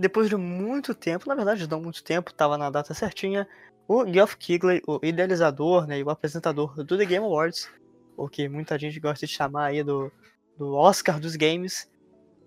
[0.00, 3.46] Depois de muito tempo, na verdade não muito tempo, estava na data certinha,
[3.86, 7.68] o Geoff Keighley, o idealizador né, e o apresentador do The Game Awards,
[8.16, 10.10] o que muita gente gosta de chamar aí do,
[10.56, 11.86] do Oscar dos games,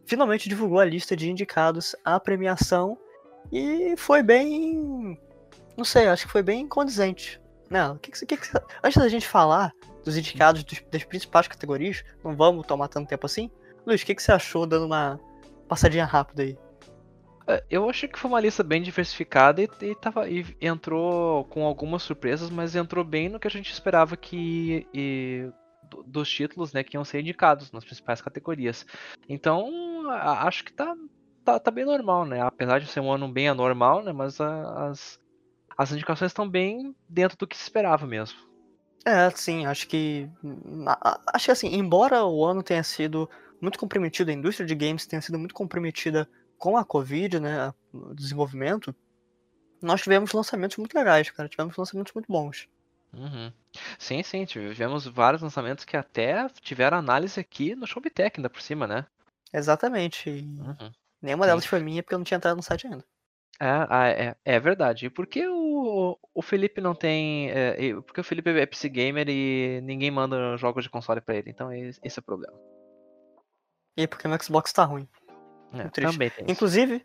[0.04, 2.98] finalmente divulgou a lista de indicados à premiação
[3.52, 5.20] E foi bem.
[5.78, 7.40] Não sei, acho que foi bem condizente.
[7.70, 8.50] Não, que que, que que,
[8.84, 9.72] antes da gente falar
[10.04, 13.52] dos indicados dos, das principais categorias, não vamos tomar tanto tempo assim.
[13.86, 15.20] Luiz, o que, que você achou dando uma
[15.68, 16.58] passadinha rápida aí?
[17.48, 21.66] É, eu achei que foi uma lista bem diversificada e, e, tava, e entrou com
[21.66, 25.50] algumas surpresas, mas entrou bem no que a gente esperava que e,
[26.06, 28.86] dos títulos né, que iam ser indicados nas principais categorias.
[29.28, 29.70] Então,
[30.10, 30.96] acho que tá,
[31.44, 32.42] tá, tá, bem normal, né?
[32.42, 34.12] Apesar de ser um ano bem anormal, né?
[34.12, 35.20] Mas as,
[35.78, 38.38] as indicações estão bem dentro do que se esperava mesmo.
[39.06, 40.30] É, sim, acho que.
[41.34, 43.30] Acho que assim, embora o ano tenha sido
[43.60, 46.28] muito comprometido, a indústria de games tenha sido muito comprometida
[46.64, 47.74] com a Covid, né?
[47.92, 48.96] O desenvolvimento,
[49.82, 51.50] nós tivemos lançamentos muito legais, cara.
[51.50, 52.70] Tivemos lançamentos muito bons.
[53.14, 53.52] Uhum.
[54.00, 58.88] Sim, sim, tivemos vários lançamentos que até tiveram análise aqui no Showbitech ainda por cima,
[58.88, 59.06] né?
[59.52, 60.30] Exatamente.
[60.30, 60.90] Uhum.
[61.22, 63.04] Nenhuma delas foi minha porque eu não tinha entrado no site ainda.
[63.60, 65.08] É, é, é verdade.
[65.08, 67.52] E por que o, o Felipe não tem.
[67.52, 71.50] É, porque o Felipe é PC Gamer e ninguém manda jogos de console pra ele.
[71.50, 72.58] Então esse é o problema.
[73.98, 75.10] E porque o Xbox tá ruim.
[75.74, 77.04] É, também tem Inclusive,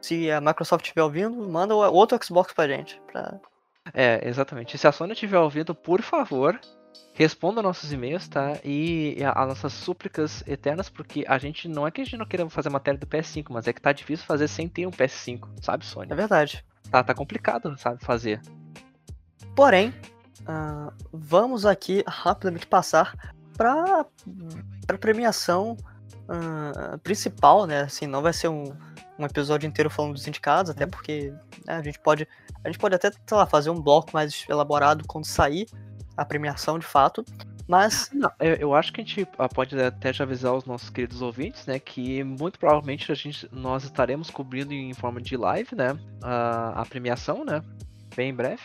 [0.00, 3.00] se a Microsoft estiver ouvindo, manda outro Xbox pra gente.
[3.10, 3.40] Pra...
[3.92, 4.78] É, exatamente.
[4.78, 6.58] Se a Sony estiver ouvindo, por favor,
[7.12, 8.58] responda nossos e-mails, tá?
[8.64, 12.48] E as nossas súplicas eternas, porque a gente não é que a gente não queira
[12.48, 15.84] fazer matéria do PS5, mas é que tá difícil fazer sem ter um PS5, sabe,
[15.84, 16.12] Sony?
[16.12, 16.64] É verdade.
[16.90, 18.40] Tá, tá complicado, sabe, fazer.
[19.54, 19.88] Porém,
[20.42, 23.14] uh, vamos aqui rapidamente passar
[23.56, 24.04] para
[24.88, 25.76] a premiação
[26.28, 27.82] uh, principal, né?
[27.82, 28.64] Assim, não vai ser um,
[29.18, 31.32] um episódio inteiro falando dos indicados, até porque
[31.66, 32.26] né, a gente pode
[32.64, 35.66] a gente pode até, sei lá, fazer um bloco mais elaborado quando sair
[36.16, 37.24] a premiação de fato.
[37.68, 38.10] Mas.
[38.12, 41.20] Não, eu, eu, acho que a gente ah, pode até já avisar os nossos queridos
[41.20, 41.78] ouvintes, né?
[41.78, 45.98] Que muito provavelmente a gente, nós estaremos cobrindo em forma de live, né?
[46.22, 47.62] A, a premiação, né?
[48.16, 48.62] Bem em breve.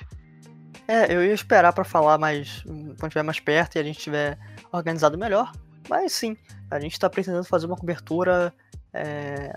[0.87, 2.63] É, eu ia esperar para falar mais.
[2.63, 4.37] quando estiver mais perto e a gente estiver
[4.71, 5.51] organizado melhor.
[5.89, 6.37] Mas sim,
[6.69, 8.53] a gente está pretendendo fazer uma cobertura
[8.93, 9.51] é,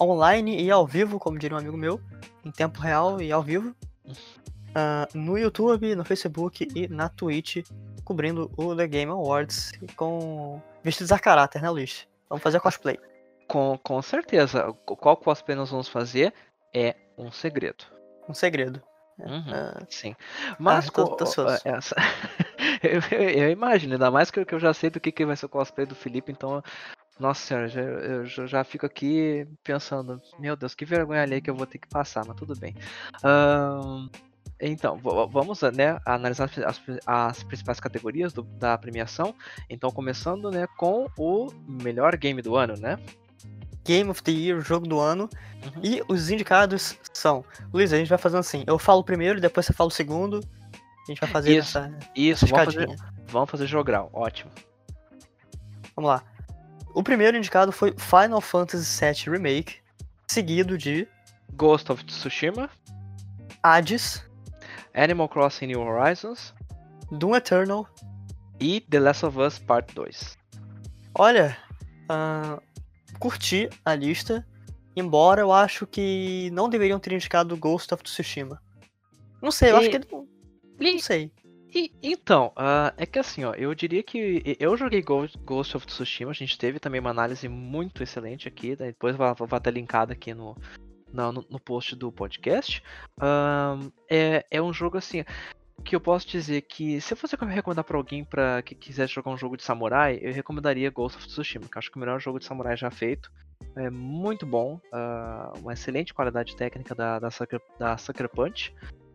[0.00, 2.00] online e ao vivo, como diria um amigo meu,
[2.44, 3.74] em tempo real e ao vivo.
[4.06, 7.66] Uh, no YouTube, no Facebook e na Twitch,
[8.04, 12.06] cobrindo o The Game Awards com vestidos a caráter, né, Luiz?
[12.28, 12.98] Vamos fazer cosplay.
[13.48, 14.72] Com, com certeza.
[14.84, 16.32] Qual cosplay nós vamos fazer
[16.74, 17.84] é um segredo.
[18.28, 18.82] Um segredo.
[19.18, 20.14] Uhum, uh, sim.
[20.58, 21.96] Mas ah, tô, tô essa...
[22.82, 25.26] eu, eu, eu, imagino, ainda mais que eu, que eu já sei do que, que
[25.26, 26.62] vai ser o cosplay do Felipe, então.
[27.18, 31.50] Nossa senhora, já, eu já, já fico aqui pensando, meu Deus, que vergonha ali que
[31.50, 32.76] eu vou ter que passar, mas tudo bem.
[33.24, 34.08] Um,
[34.60, 39.34] então, vamos né, analisar as, as principais categorias do, da premiação.
[39.68, 42.98] Então, começando né, com o melhor game do ano, né?
[43.88, 45.30] Game of the Year, jogo do ano.
[45.64, 45.82] Uhum.
[45.82, 47.42] E os indicados são.
[47.72, 48.62] Luiz, a gente vai fazendo assim.
[48.66, 50.40] Eu falo primeiro, depois você fala o segundo.
[50.74, 51.78] A gente vai fazer isso.
[51.78, 52.96] Essa, isso, essa vamos, fazer,
[53.28, 54.10] vamos fazer jogral.
[54.12, 54.50] Ótimo.
[55.96, 56.22] Vamos lá.
[56.94, 59.76] O primeiro indicado foi Final Fantasy VII Remake,
[60.26, 61.08] seguido de
[61.54, 62.68] Ghost of Tsushima,
[63.62, 64.22] Hades,
[64.94, 66.52] Animal Crossing New Horizons,
[67.10, 67.88] Doom Eternal
[68.60, 70.36] e The Last of Us Part 2.
[71.14, 71.56] Olha,
[72.10, 72.62] uh,
[73.18, 74.46] curti a lista,
[74.96, 78.60] embora eu acho que não deveriam ter indicado Ghost of Tsushima.
[79.42, 79.78] Não sei, eu e...
[79.78, 80.12] acho que.
[80.12, 80.26] Não,
[80.80, 81.30] não sei.
[81.74, 86.30] E, então, uh, é que assim, ó, eu diria que eu joguei Ghost of Tsushima,
[86.30, 88.86] a gente teve também uma análise muito excelente aqui, né?
[88.86, 90.56] depois vai, vai estar linkada aqui no,
[91.12, 92.82] no, no, post do podcast.
[93.20, 95.24] Um, é, é um jogo assim
[95.84, 99.30] que eu posso dizer que se eu fosse recomendar para alguém para que quisesse jogar
[99.30, 102.20] um jogo de samurai, eu recomendaria Ghost of Tsushima, que acho que é o melhor
[102.20, 103.30] jogo de samurai já feito.
[103.76, 108.74] É muito bom, uh, uma excelente qualidade técnica da, da, Sucker, da Sucker Punch.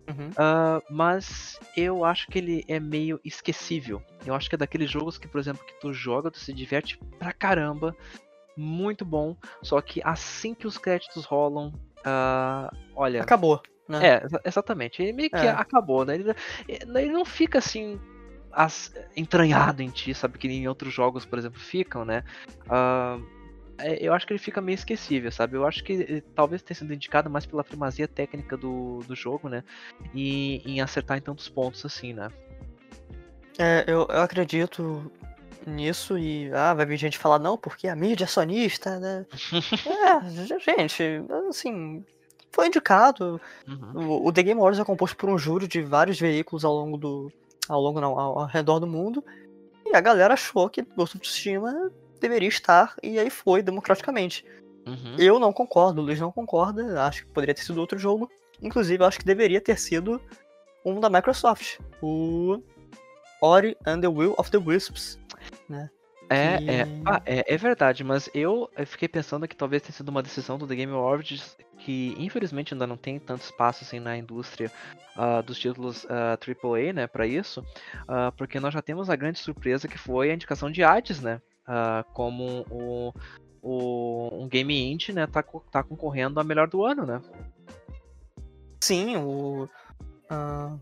[0.10, 0.30] Uhum.
[0.30, 4.02] Uh, mas eu acho que ele é meio esquecível.
[4.26, 6.98] Eu acho que é daqueles jogos que, por exemplo, que tu joga, tu se diverte
[7.18, 7.96] pra caramba,
[8.58, 9.36] muito bom.
[9.62, 13.22] Só que assim que os créditos rolam, uh, olha.
[13.22, 13.62] Acabou.
[13.88, 14.08] Né?
[14.08, 15.02] É, exatamente.
[15.02, 15.50] Ele meio que é.
[15.50, 16.16] acabou, né?
[16.16, 16.34] Ele,
[16.68, 18.00] ele não fica assim.
[18.52, 20.38] As, entranhado em ti, sabe?
[20.38, 22.24] Que em outros jogos, por exemplo, ficam, né?
[22.68, 23.24] Uh,
[24.00, 25.58] eu acho que ele fica meio esquecível, sabe?
[25.58, 29.50] Eu acho que eh, talvez tenha sido indicado mais pela primazia técnica do, do jogo,
[29.50, 29.64] né?
[30.14, 32.30] E em acertar em tantos pontos assim, né?
[33.58, 35.12] É, eu, eu acredito
[35.66, 39.26] nisso e ah, vai vir gente falar não, porque a mídia é sonista, né?
[40.54, 41.04] é, gente,
[41.50, 42.06] assim,
[42.54, 43.42] foi indicado.
[43.68, 44.08] Uhum.
[44.08, 46.98] O, o, The Game Awards é composto por um júri de vários veículos ao longo
[46.98, 47.32] do.
[47.68, 49.24] ao longo não, ao, ao redor do mundo.
[49.86, 51.92] E a galera achou que Ghost of Tsushima
[52.22, 54.46] deveria estar, e aí foi, democraticamente.
[54.88, 55.16] Uhum.
[55.18, 58.30] Eu não concordo, o Luiz não concorda, acho que poderia ter sido outro jogo.
[58.62, 60.22] Inclusive, eu acho que deveria ter sido
[60.86, 62.62] um da Microsoft, o
[63.42, 65.20] Ori and the Will of the Wisps,
[65.68, 65.90] né?
[66.34, 70.10] É, Que- é, ah, é, é verdade, mas eu fiquei pensando que talvez tenha sido
[70.10, 74.18] uma decisão do The Game Awards que infelizmente ainda não tem tanto espaço assim na
[74.18, 74.72] indústria
[75.16, 77.64] ah, dos títulos ah, AAA, né, para isso,
[78.08, 81.42] ah, porque nós já temos a grande surpresa que foi a indicação de Hades, né,
[82.14, 83.14] como o,
[83.62, 87.22] o- um game indie, né, tá, tá concorrendo a melhor do ano, né.
[88.82, 89.70] Sim, o.
[90.30, 90.76] ah,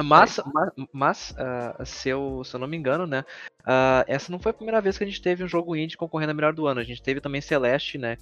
[0.00, 3.24] Mas, ma- mas, ah, se, eu, se eu não me engano, né?
[3.66, 6.30] ah, essa não foi a primeira vez que a gente teve um jogo indie concorrendo
[6.30, 6.80] a melhor do ano.
[6.80, 8.16] A gente teve também Celeste, né?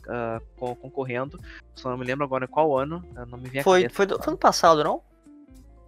[0.57, 1.39] co- concorrendo.
[1.75, 3.05] Só não me lembro agora qual ano.
[3.17, 5.03] ah, Não me vem foi, foi, do- foi no passado, não?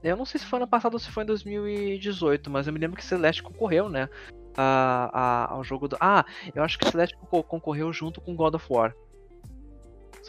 [0.03, 2.78] Eu não sei se foi ano passado ou se foi em 2018, mas eu me
[2.78, 4.09] lembro que Celeste concorreu, né?
[4.57, 5.97] a- a- ao jogo do.
[6.01, 6.24] Ah,
[6.55, 8.95] eu acho que Celeste conco- concorreu junto com God of War.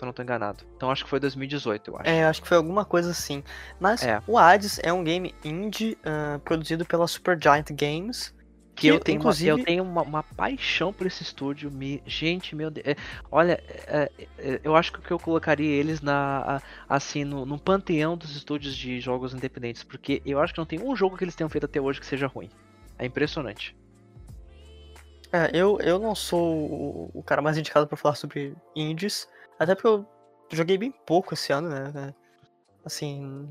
[0.03, 0.65] Eu não tô enganado.
[0.75, 2.09] Então acho que foi 2018, eu acho.
[2.09, 3.43] É, acho que foi alguma coisa assim.
[3.79, 4.21] Mas É.
[4.27, 8.33] o Hades é um game indie ah, produzido pela Supergiant Games.
[8.75, 11.71] que eu que, tenho, inclusive- uma, eu tenho uma, uma paixão por esse estúdio.
[11.71, 12.85] Me, gente, meu Deus.
[12.87, 12.95] é,
[13.31, 18.17] olha, é, é, eu acho que eu colocaria eles na a- assim no, no panteão
[18.17, 21.35] dos estúdios de jogos independentes, porque eu acho que não tem um jogo que eles
[21.35, 22.49] tenham feito até hoje que seja ruim.
[22.97, 23.75] É impressionante.
[25.31, 29.27] É, eu, eu não sou o, o cara mais indicado pra falar sobre indies,
[29.59, 30.05] até porque eu
[30.51, 31.91] joguei bem pouco esse ano, né?
[31.93, 32.13] né?
[32.85, 33.49] Assim,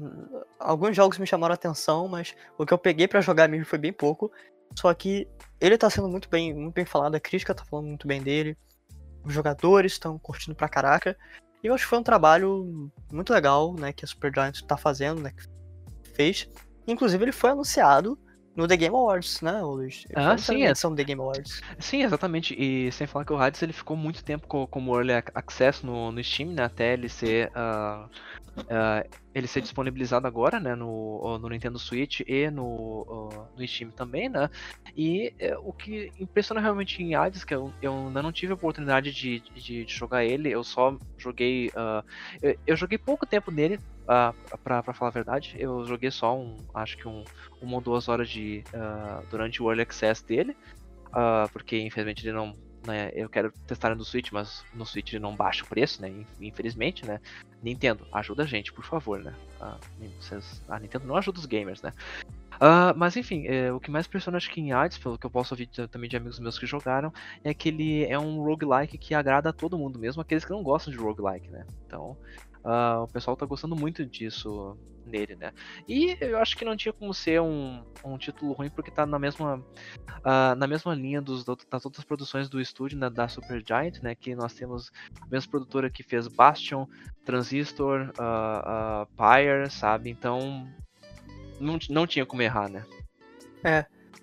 [0.59, 3.79] alguns jogos me chamaram a atenção, mas o que eu peguei pra jogar mesmo foi
[3.79, 4.31] bem pouco.
[4.79, 5.29] Só que
[5.61, 8.57] ele tá sendo muito bem, muito bem falado, a crítica tá falando muito bem dele,
[9.25, 11.17] os jogadores estão curtindo pra caraca.
[11.63, 15.23] E eu acho que foi um trabalho muito legal, né, que a Supergiant tá fazendo,
[15.23, 16.49] né, que fez.
[16.87, 18.19] Inclusive ele foi anunciado
[18.57, 20.05] no The Game Awards, né, Luiz?
[20.11, 20.75] Ele Ah, sim, é.
[20.91, 21.65] do The Game Awards.
[21.81, 22.55] Sim, exatamente.
[22.59, 25.85] E sem falar que o Hades ele ficou muito tempo co- como early ac- access
[25.85, 26.65] no, no Steam, né?
[26.65, 28.09] Até ele ser ah,
[28.71, 30.75] ah, ele ser disponibilizado agora, né?
[30.75, 34.49] No, no Nintendo Switch e no, ah, no Steam também, né?
[34.97, 38.57] E é, o que impressiona realmente em Hades, que eu, eu ainda não tive a
[38.57, 41.71] oportunidade de, de, de jogar ele, eu só joguei.
[41.77, 42.05] ah,
[42.43, 43.79] eu, eu joguei pouco tempo nele,
[44.09, 45.55] ah, pra, pra falar a verdade.
[45.59, 47.25] Eu joguei só um, acho que um,
[47.61, 50.57] uma ou duas horas de ah, durante o Early Access dele.
[51.13, 52.57] Ah, porque infelizmente ele não.
[52.85, 56.09] Né, eu quero testar no Switch, mas no Switch ele não baixa o preço, né?
[56.09, 57.21] in- Infelizmente, né?
[57.63, 59.33] Nintendo, ajuda a gente, por favor, né?
[60.19, 61.93] Vocês- a Nintendo não ajuda os gamers, né?
[62.61, 65.31] Ah, mas enfim, é, o que mais impressiona acho que em Hades, pelo que eu
[65.31, 69.15] posso ouvir também de amigos meus que jogaram, é que ele é um roguelike que
[69.15, 71.65] agrada a todo mundo, mesmo aqueles que não gostam de roguelike, né?
[71.87, 72.17] Então,
[72.65, 75.53] ah, o pessoal tá gostando muito disso nele, né?
[75.89, 79.19] E eu acho que não tinha como ser um, um título ruim, porque tá na
[79.19, 79.61] mesma,
[80.25, 84.15] ah, na mesma linha dos, do- das outras produções do estúdio, né, da Supergiant, né?
[84.15, 84.91] Que nós temos
[85.21, 86.87] a mesma produtora que fez Bastion,
[87.25, 90.09] Transistor, ah, Pyre, sabe?
[90.11, 90.69] Então,
[91.61, 92.85] não, não tinha como errar, né?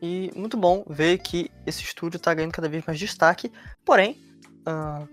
[0.02, 3.52] E muito bom ver que esse estúdio tá ganhando cada vez mais destaque,
[3.84, 4.18] porém,
[4.66, 5.06] ah,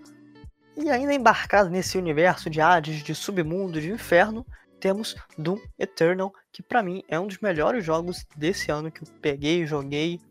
[0.77, 4.45] e ainda embarcado nesse universo de Hades, de submundo, de inferno,
[4.79, 9.07] temos Doom Eternal, que pra mim é um dos melhores jogos desse ano que eu
[9.19, 10.21] peguei, joguei.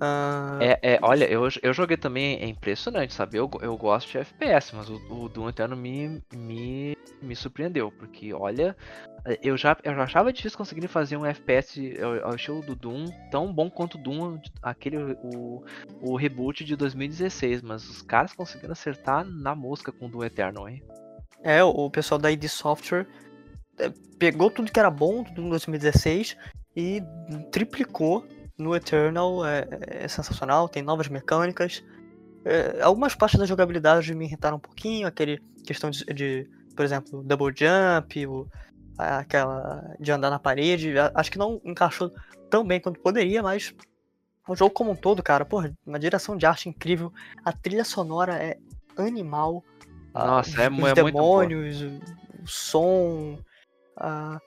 [0.00, 3.36] Ah, É, é, olha, eu, eu joguei também, é impressionante, sabe?
[3.36, 8.32] Eu, eu gosto de FPS, mas o, o Doom Eterno me, me, me surpreendeu, porque
[8.32, 8.76] olha,
[9.42, 13.06] eu já, eu já achava difícil conseguir fazer um FPS ao, ao estilo do Doom
[13.30, 15.64] tão bom quanto o Doom, aquele, o,
[16.00, 20.68] o reboot de 2016, mas os caras conseguiram acertar na mosca com o Doom Eternal,
[20.68, 20.82] hein?
[21.42, 23.06] É, o o pessoal da ID Software
[23.78, 26.36] é, pegou tudo que era bom do Doom 2016
[26.76, 27.02] e
[27.50, 28.26] triplicou
[28.58, 29.46] no Eternal.
[29.46, 29.66] É,
[30.04, 31.82] é sensacional, tem novas mecânicas.
[32.44, 37.22] É, algumas partes da jogabilidade me irritaram um pouquinho, aquele questão de, de, por exemplo,
[37.22, 38.48] double jump, o-
[38.96, 40.94] aquela de andar na parede.
[41.14, 42.12] Acho que não encaixou
[42.50, 43.74] tão bem quanto poderia, mas
[44.46, 47.12] o jogo como um todo, cara, porra, uma direção de arte incrível,
[47.44, 48.58] a trilha sonora é
[48.96, 49.62] animal.
[50.14, 51.46] Nossa, os, é os é muito boa.
[51.46, 53.38] demônios, o, o som,
[53.96, 54.40] a,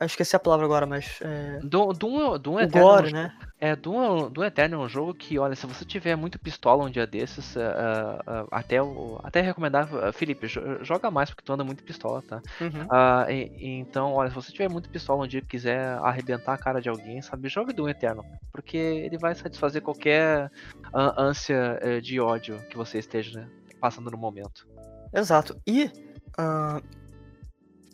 [0.00, 3.16] eu esqueci a palavra agora, mas é, Doom, Doom, Doom Eternal é um gore, jo-
[3.16, 3.32] né?
[3.58, 6.90] É, Doom, Doom Eternal é um jogo que, olha, se você tiver muito pistola um
[6.90, 11.64] dia desses, ah, ah, até, o, até recomendar, Felipe, jo- joga mais porque tu anda
[11.64, 12.42] muito pistola, tá?
[12.60, 12.86] Uhum.
[13.30, 16.58] E- e então, olha, se você tiver muito pistola um dia e quiser arrebentar a
[16.58, 20.50] cara de alguém, sabe, jogue Doom Eternal, porque ele vai satisfazer qualquer
[20.94, 23.48] ân- ânsia eh, de ódio que você esteja né,
[23.80, 24.66] passando no momento.
[25.14, 25.56] Exato.
[25.66, 25.90] E
[26.36, 26.78] ah,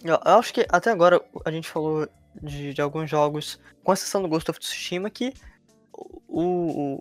[0.05, 2.09] eu acho que até agora a gente falou
[2.43, 5.33] de, de alguns jogos, com exceção do Ghost of Tsushima, que
[5.93, 6.23] o,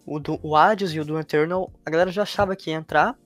[0.05, 2.75] o, o, do- o Hades e o Doom Eternal, a galera já achava que ia
[2.75, 3.17] entrar.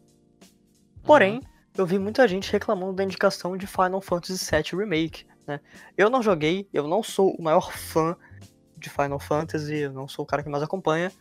[1.04, 1.42] Porém,
[1.78, 5.60] eu vi muita gente reclamando da indicação de Final Fantasy VII Remake, né?
[5.98, 8.16] Eu não joguei, eu não sou o maior fã
[8.78, 11.12] de Final Fantasy, eu não sou o cara que mais acompanha,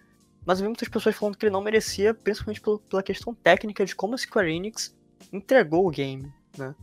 [0.44, 3.94] mas eu vi muitas pessoas falando que ele não merecia, principalmente pela questão técnica de
[3.96, 4.94] como a Square Enix
[5.32, 6.74] entregou o game, né?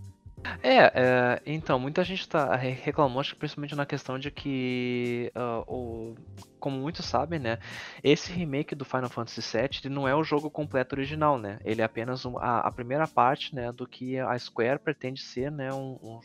[0.64, 5.72] É, é, então, muita gente tá reclamando, acho que principalmente na questão de que, uh,
[5.72, 6.16] o,
[6.60, 7.60] como muitos sabem, né,
[8.04, 11.84] esse remake do Final Fantasy VII não é o jogo completo original, né, ele é
[11.84, 16.20] apenas um, a, a, primeira parte, né, do que a Square pretende ser, né, um,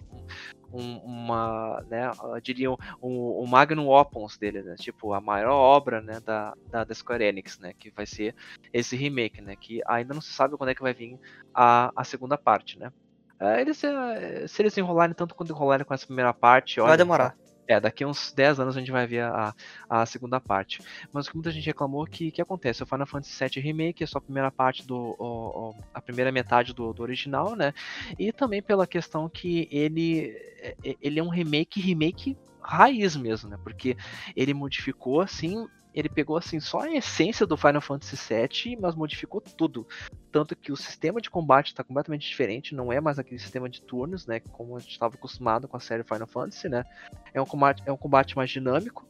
[0.72, 6.00] um, uma, né, eu diria, um, um magnum opus dele, né, tipo, a maior obra,
[6.00, 8.34] né, da, da, da, Square Enix, né, que vai ser
[8.72, 11.18] esse remake, né, que ainda não se sabe quando é que vai vir
[11.54, 12.90] a, a segunda parte, né.
[13.38, 16.96] É, eles, é, se eles enrolarem tanto quanto enrolarem com essa primeira parte, olha, vai
[16.96, 17.36] demorar.
[17.68, 19.52] É, daqui a uns 10 anos a gente vai ver a,
[19.90, 20.80] a segunda parte.
[21.12, 22.82] Mas o que muita gente reclamou que que acontece?
[22.82, 25.16] O Final Fantasy VII Remake é só a primeira parte do.
[25.18, 27.74] O, o, a primeira metade do, do, original, né?
[28.18, 30.30] E também pela questão que ele,
[30.60, 33.58] é, ele é um remake, remake raiz mesmo, né?
[33.62, 33.96] Porque
[34.36, 35.66] ele modificou assim
[35.96, 39.88] ele pegou assim só a essência do Final Fantasy VII, mas modificou tudo.
[40.30, 43.80] Tanto que o sistema de combate está completamente diferente, não é mais aquele sistema de
[43.80, 44.40] turnos, né?
[44.40, 46.84] Como a gente estava acostumado com a série Final Fantasy, né?
[47.32, 49.08] É um combate, é um combate mais dinâmico.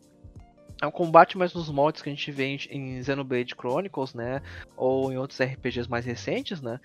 [0.80, 4.40] É um combate mais nos moldes que a gente vê em Xenoblade Chronicles, né?
[4.76, 6.78] Ou em outros RPGs mais recentes, né?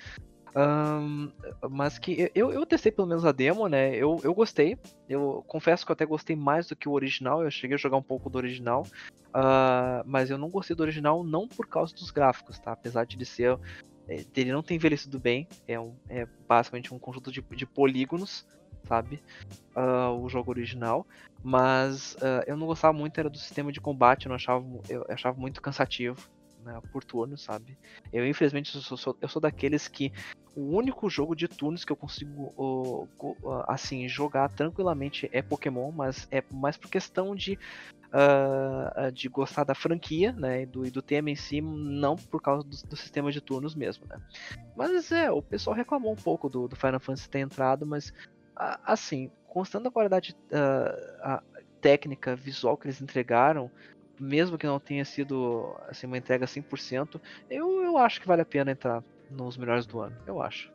[0.53, 1.31] Um,
[1.69, 3.95] mas que eu, eu testei pelo menos a demo, né?
[3.95, 4.77] Eu, eu gostei.
[5.07, 7.43] Eu confesso que eu até gostei mais do que o original.
[7.43, 8.85] Eu cheguei a jogar um pouco do original.
[9.29, 12.71] Uh, mas eu não gostei do original não por causa dos gráficos, tá?
[12.73, 13.57] Apesar de ele ser.
[14.09, 15.47] É, ele não ter envelhecido bem.
[15.67, 18.45] É, um, é basicamente um conjunto de, de polígonos,
[18.83, 19.21] sabe?
[19.75, 21.07] Uh, o jogo original.
[21.41, 24.25] Mas uh, eu não gostava muito era do sistema de combate.
[24.25, 26.29] Eu, não achava, eu achava muito cansativo
[26.63, 27.77] né, por turno, sabe?
[28.11, 30.11] Eu, infelizmente, eu sou, eu sou daqueles que
[30.55, 35.91] o único jogo de turnos que eu consigo, uh, uh, assim, jogar tranquilamente é Pokémon,
[35.91, 37.57] mas é mais por questão de,
[38.07, 42.41] uh, de gostar da franquia, né, e do, e do tema em si, não por
[42.41, 44.19] causa do, do, sistema de turnos mesmo, né.
[44.75, 48.13] Mas é, o pessoal reclamou um pouco do, do Final Fantasy ter entrado, mas,
[48.55, 50.35] assim, constando a qualidade
[51.21, 51.41] a
[51.81, 53.71] técnica, visual que eles entregaram,
[54.21, 57.19] mesmo que não tenha sido assim, uma entrega 100%,
[57.49, 60.71] eu, eu acho que vale a pena entrar nos melhores do ano, eu acho.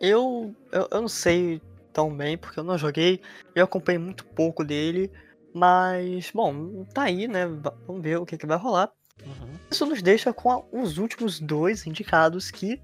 [0.00, 1.60] Eu, eu, eu não sei
[1.92, 3.20] tão bem, porque eu não joguei,
[3.54, 5.10] eu acompanhei muito pouco dele,
[5.54, 7.46] mas, bom, tá aí, né?
[7.86, 8.90] Vamos ver o que, que vai rolar.
[9.24, 9.52] Uhum.
[9.70, 12.80] Isso nos deixa com a, os últimos dois indicados que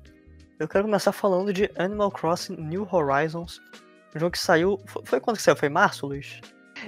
[0.59, 3.61] eu quero começar falando de Animal Crossing New Horizons.
[4.15, 4.79] Um jogo que saiu.
[4.87, 5.57] Foi, foi quando que saiu?
[5.57, 6.41] Foi em março, Luiz?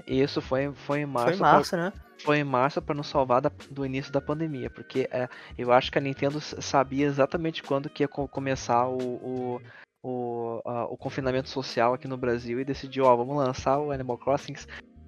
[0.07, 1.29] Isso, foi, foi em março.
[1.29, 1.85] Foi em março, pra...
[1.85, 1.93] né?
[2.23, 5.91] Foi em março para nos salvar da, do início da pandemia, porque é, eu acho
[5.91, 9.61] que a Nintendo sabia exatamente quando que ia começar o, o,
[10.03, 14.19] o, a, o confinamento social aqui no Brasil e decidiu, ó, vamos lançar o Animal
[14.19, 14.55] Crossing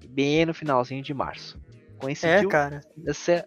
[0.07, 1.59] bem no finalzinho de março.
[1.97, 2.81] Coincidiu é, cara.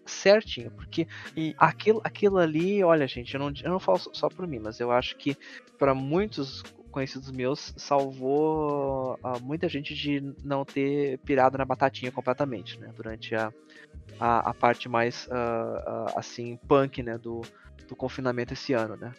[0.05, 1.53] certinho, porque e...
[1.57, 4.91] aquilo, aquilo ali, olha, gente, eu não, eu não falo só por mim, mas eu
[4.91, 5.37] acho que
[5.77, 12.79] para muitos conhecidos meus salvou uh, muita gente de não ter pirado na batatinha completamente,
[12.79, 12.91] né?
[12.95, 13.51] Durante a,
[14.19, 17.17] a, a parte mais, uh, uh, assim, punk, né?
[17.17, 17.41] Do,
[17.87, 19.13] do confinamento esse ano, né?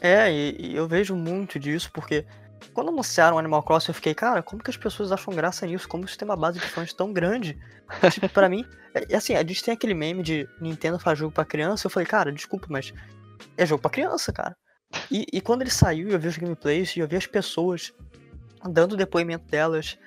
[0.00, 2.24] É, e, e, eu vejo muito disso, porque
[2.72, 5.88] quando anunciaram Animal Crossing, eu fiquei, cara, como que as pessoas acham graça nisso?
[5.88, 7.58] Como isso tem uma base de fãs tão grande?
[8.12, 8.64] tipo, pra mim,
[8.94, 12.06] é, assim, a gente tem aquele meme de Nintendo faz jogo pra criança, eu falei,
[12.06, 12.92] cara, desculpa, mas
[13.56, 14.56] é jogo pra criança, cara.
[15.10, 17.92] E, e quando ele saiu, eu vi os gameplays e eu vi as pessoas
[18.68, 19.98] dando depoimento delas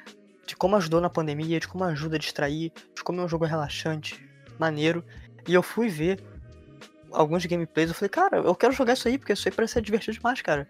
[0.45, 3.45] de como ajudou na pandemia, de como ajuda a distrair, de como é um jogo
[3.45, 4.27] relaxante,
[4.59, 5.03] maneiro.
[5.47, 6.21] E eu fui ver
[7.11, 9.81] alguns gameplays, eu falei, cara, eu quero jogar isso aí, porque isso aí parece ser
[9.81, 10.69] divertido demais, cara.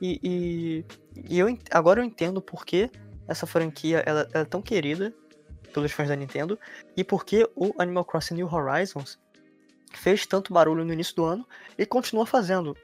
[0.00, 0.84] E, e,
[1.28, 2.90] e eu, agora eu entendo por que
[3.28, 5.12] essa franquia ela, ela é tão querida
[5.72, 6.58] pelos fãs da Nintendo
[6.96, 9.18] e por que o Animal Crossing New Horizons
[9.92, 12.76] fez tanto barulho no início do ano e continua fazendo.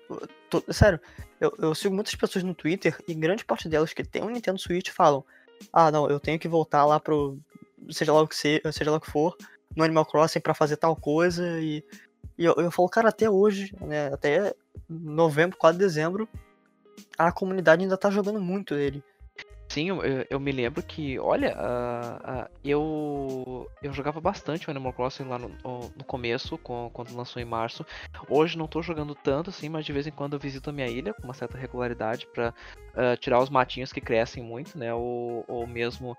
[0.51, 1.01] Tô, sério,
[1.41, 4.59] eu, eu, sigo muitas pessoas no Twitter e grande parte delas que tem um Nintendo
[4.59, 5.25] Switch falam:
[5.73, 7.39] Ah, não, eu tenho que voltar lá pro.
[7.91, 9.37] seja lá o que, se, seja lá o que for,
[9.75, 11.61] no Animal Crossing para fazer tal coisa.
[11.61, 11.85] E,
[12.39, 14.55] e eu, eu falo, cara, até hoje, né, até
[14.89, 16.29] novembro, quase dezembro,
[17.17, 19.03] a comunidade ainda tá jogando muito dele.
[19.69, 20.01] Sim, eu,
[20.31, 25.39] eu, me lembro que, olha, uh, uh, eu eu jogava bastante o Animal Crossing lá
[25.39, 27.85] no, no começo, com, quando lançou em março.
[28.29, 30.89] Hoje não tô jogando tanto assim, mas de vez em quando eu visito a minha
[30.89, 32.55] ilha com uma certa regularidade para uh,
[32.95, 34.95] ah, tirar os matinhos que crescem muito, né?
[34.95, 36.17] Ou, ou mesmo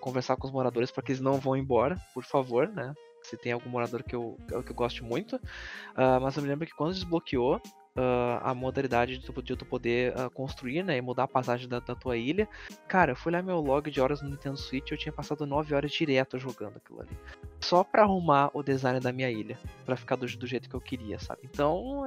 [0.00, 2.94] conversar com os moradores para que eles não vão embora, por favor, né?
[3.22, 5.38] Se tem algum morador que eu, que eu goste muito.
[6.22, 7.60] mas eu me lembro que quando desbloqueou,
[7.96, 11.68] uh, a modalidade de tu, de tu poder uh, construir, né, e mudar a passagem
[11.68, 12.48] da, da, tua ilha.
[12.88, 15.74] Cara, eu fui olhar meu log de horas no Nintendo Switch eu tinha passado 9
[15.74, 17.16] horas direto jogando aquilo ali.
[17.64, 20.80] Só para arrumar o design da minha ilha, para ficar do, do, jeito que eu
[20.80, 21.40] queria, sabe?
[21.44, 22.06] Então,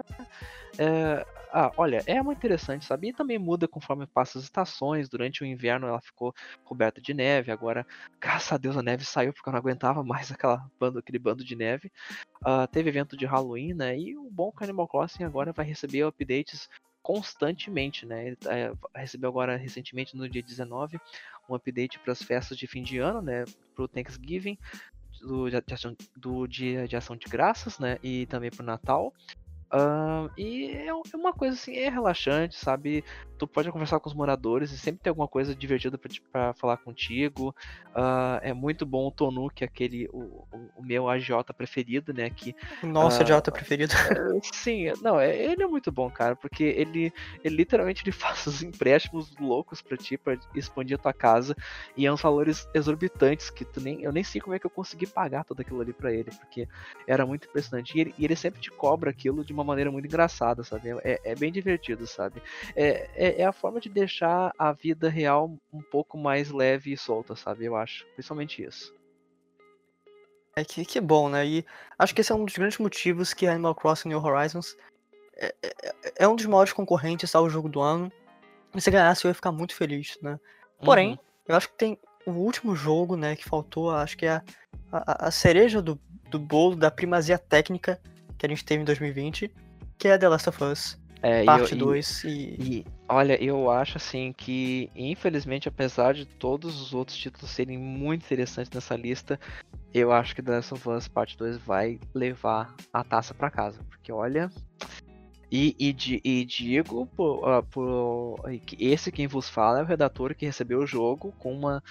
[0.77, 3.09] é, é, ah, olha, é muito interessante, sabe?
[3.09, 5.09] E também muda conforme passa as estações.
[5.09, 6.31] Durante o inverno ela ficou
[6.63, 7.87] coberta de neve, agora,
[8.21, 11.43] graças a Deus, a neve saiu porque eu não aguentava mais aquela bando, aquele bando
[11.43, 11.91] de neve.
[12.41, 13.97] Uh, teve evento de Halloween, né?
[13.97, 16.69] E o bom que Animal Crossing agora vai receber updates
[17.01, 18.27] constantemente, né?
[18.27, 20.99] Ele é, recebeu agora recentemente no dia 19
[21.49, 23.45] um update para as festas de fim de ano, né?
[23.73, 24.57] Para o Thanksgiving,
[25.19, 25.57] do, de,
[26.15, 27.97] do dia de ação de graças, né?
[28.03, 29.13] E também para o Natal.
[29.73, 33.03] Uh, e é, é uma coisa assim, é relaxante, sabe?
[33.37, 35.99] Tu pode conversar com os moradores e sempre tem alguma coisa divertida
[36.31, 37.53] para falar contigo.
[37.89, 40.47] Uh, é muito bom o Tonu, que é aquele, o,
[40.77, 42.29] o, meu agiota preferido, né?
[42.29, 43.93] Que, Nossa, uh, agiota preferido.
[44.07, 47.11] É, sim, não, é, ele é muito bom, cara, porque ele,
[47.43, 51.55] ele literalmente ele faz os empréstimos loucos para ti, pra expandir a tua casa,
[51.95, 54.69] e é uns valores exorbitantes que tu nem, eu nem sei como é que eu
[54.69, 56.67] consegui pagar tudo aquilo ali para ele, porque
[57.05, 57.97] era muito impressionante.
[57.97, 60.89] E ele, e ele sempre te cobra aquilo de uma maneira muito engraçada, sabe?
[61.03, 62.41] É, é bem divertido, sabe?
[62.75, 66.97] É, é, é, a forma de deixar a vida real um pouco mais leve e
[66.97, 67.65] solta, sabe?
[67.65, 68.05] Eu acho.
[68.13, 68.95] Principalmente isso.
[70.55, 71.45] É que, que bom, né?
[71.45, 71.65] E
[71.97, 74.75] acho que esse é um dos grandes motivos que Animal Crossing New Horizons
[75.35, 78.11] é, é, é um dos maiores concorrentes ao jogo do ano.
[78.75, 80.39] E se ganhasse, eu ia ficar muito feliz, né?
[80.83, 81.17] Porém, uhum.
[81.47, 84.43] eu acho que tem o último jogo, né, que faltou, acho que é a,
[84.91, 85.99] a, a cereja do,
[86.29, 87.99] do bolo da primazia técnica
[88.37, 89.51] que a gente teve em 2020,
[89.97, 90.99] que é The Last of Us.
[91.21, 92.33] É, parte 2 e, e...
[92.59, 98.23] e, olha, eu acho assim que infelizmente apesar de todos os outros títulos serem muito
[98.23, 99.39] interessantes nessa lista,
[99.91, 103.83] eu acho que The Last of Us parte 2 vai levar a taça para casa,
[103.89, 104.49] porque olha,
[105.51, 108.39] e, e, e digo por, uh, por,
[108.79, 111.81] esse quem vos fala é o redator que recebeu o jogo com uma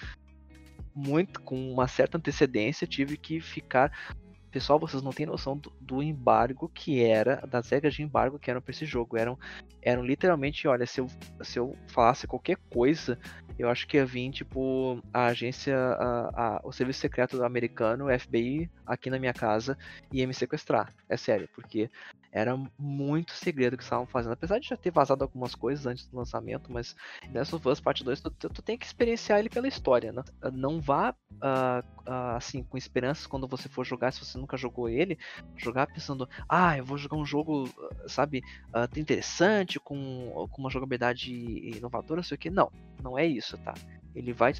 [0.95, 3.91] muito com uma certa antecedência, tive que ficar
[4.57, 8.51] Pessoal, vocês não têm noção do, do, embargo que era, das regras de embargo que
[8.51, 9.19] eram para esse jogo.
[9.19, 9.39] Eram,
[9.83, 11.09] eram literalmente, olha, se eu,
[11.43, 13.19] se eu falasse qualquer coisa,
[13.59, 18.71] eu acho que ia vir, tipo, a agência, a, a, o serviço secreto americano, FBI,
[18.87, 19.77] aqui na minha casa,
[20.11, 20.91] ia me sequestrar.
[21.07, 21.91] É sério, porque
[22.37, 24.33] era muito segredo que estavam fazendo.
[24.33, 26.95] Apesar de já ter vazado algumas coisas antes do lançamento, mas
[27.55, 30.13] of Us Part 2, tu, tu, tu tem que experienciar ele pela história.
[30.13, 30.23] Né?
[30.53, 34.89] Não vá uh, uh, assim com esperanças quando você for jogar, se você nunca jogou
[34.89, 35.19] ele,
[35.57, 37.69] jogar pensando, ah, eu vou jogar um jogo,
[38.07, 41.33] sabe, uh, interessante, com, com uma jogabilidade
[41.77, 42.49] inovadora, sei o que.
[42.49, 42.71] Não,
[43.03, 43.75] não é isso, tá?
[44.15, 44.55] Ele vai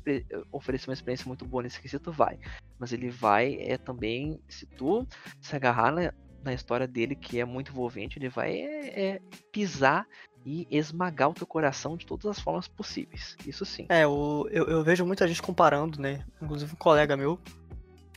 [0.53, 2.39] oferecer uma experiência muito boa nesse quesito, vai.
[2.79, 5.07] Mas ele vai é também, se tu
[5.41, 6.13] se agarrar na,
[6.45, 9.21] na história dele, que é muito envolvente, ele vai é, é,
[9.51, 10.07] pisar
[10.45, 13.37] e esmagar o teu coração de todas as formas possíveis.
[13.47, 13.87] Isso sim.
[13.89, 16.25] É, o, eu, eu vejo muita gente comparando, né?
[16.41, 17.41] Inclusive um colega meu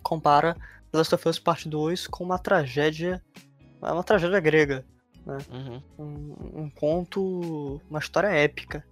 [0.03, 0.55] compara
[0.91, 3.21] Last of Us Part 2 com uma tragédia.
[3.81, 4.85] Uma tragédia grega.
[5.25, 5.37] Né?
[5.51, 5.83] Uhum.
[5.97, 7.81] Um, um, conto.
[7.89, 8.85] Uma história épica.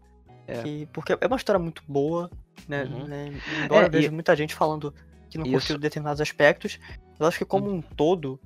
[0.48, 0.62] É.
[0.62, 2.30] Que, porque é uma história muito boa,
[2.68, 2.84] né?
[2.84, 3.06] Uhum.
[3.06, 3.42] né?
[3.66, 4.12] Embora é, eu veja e...
[4.12, 4.94] muita gente falando
[5.30, 6.80] que não curtiu determinados aspectos,
[7.20, 7.78] eu acho que como uhum.
[7.78, 8.40] um todo,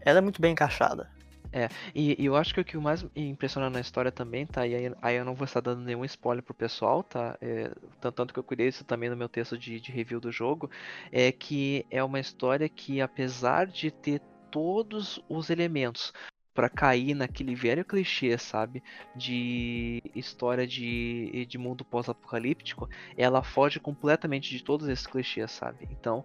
[0.00, 1.08] ela é muito bem encaixada.
[1.56, 4.66] É, e, e, eu acho que o que mais impressiona na história também, tá?
[4.66, 7.38] E aí, aí eu não vou estar dando nenhum spoiler pro pessoal, tá?
[7.40, 10.70] É, tanto, que eu cuidei isso também no meu texto de, de review do jogo,
[11.10, 16.12] é que é uma história que, apesar de ter todos os elementos
[16.52, 18.82] para cair naquele velho clichê, sabe?
[19.14, 22.86] De história de, de mundo pós-apocalíptico,
[23.16, 25.88] ela foge completamente de todos esses clichês, sabe?
[25.90, 26.22] Então,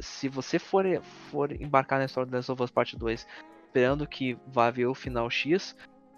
[0.00, 0.84] se você for,
[1.30, 3.26] for embarcar na história das Us Parte 2
[3.66, 5.76] esperando que vá ver o final X,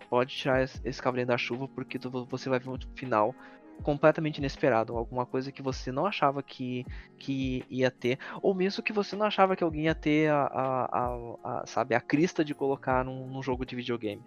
[0.09, 1.99] pode tirar esse cavaleiro da chuva, porque
[2.29, 3.35] você vai ver um final
[3.83, 6.85] completamente inesperado, alguma coisa que você não achava que,
[7.19, 10.85] que ia ter, ou mesmo que você não achava que alguém ia ter a, a,
[10.85, 14.23] a, a sabe, a crista de colocar num, num, jogo de videogame.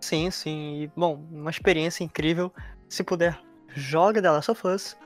[0.00, 0.82] Sim, sim.
[0.82, 2.52] E, bom, uma experiência incrível.
[2.88, 4.96] Se puder, joga The Last of Us.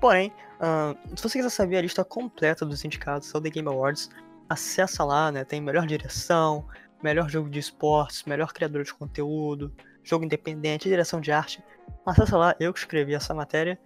[0.00, 4.10] Porém, uh, se você quiser saber a lista completa dos indicados ao The Game Awards,
[4.48, 5.44] acessa lá, né?
[5.44, 6.66] Tem melhor direção,
[7.02, 9.72] melhor jogo de esportes, melhor criador de conteúdo,
[10.02, 11.62] jogo independente, direção de arte.
[12.04, 13.78] Acessa lá, eu que escrevi essa matéria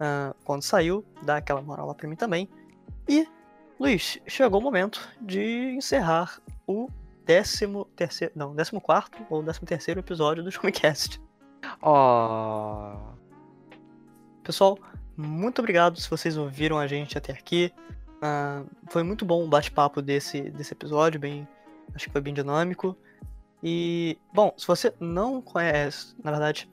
[0.00, 2.48] uh, quando saiu, dá aquela moral lá pra mim também.
[3.08, 3.26] E,
[3.78, 6.88] Luiz, chegou o momento de encerrar o
[7.24, 11.20] décimo terceiro, não, décimo quarto ou décimo terceiro episódio do Showcast.
[11.82, 12.96] Oh.
[14.42, 14.78] Pessoal,
[15.16, 17.72] muito obrigado se vocês ouviram a gente até aqui.
[18.16, 21.46] Uh, foi muito bom o bate-papo desse, desse episódio, bem,
[21.94, 22.96] Acho que foi bem dinâmico.
[23.62, 26.70] E, bom, se você não conhece, na verdade,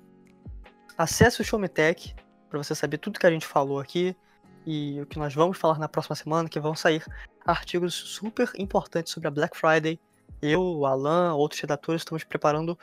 [0.97, 2.13] acesse o Show Me Tech
[2.49, 4.15] para você saber tudo que a gente falou aqui
[4.65, 7.03] e o que nós vamos falar na próxima semana, que vão sair
[7.45, 9.99] artigos super importantes sobre a Black Friday.
[10.41, 12.77] Eu, o Alan, outros redatores estamos preparando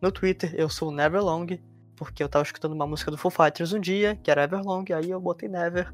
[0.00, 1.60] No Twitter eu sou Neverlong,
[1.96, 5.10] porque eu tava escutando uma música do Foo Fighters um dia, que era Everlong, aí
[5.10, 5.92] eu botei Never,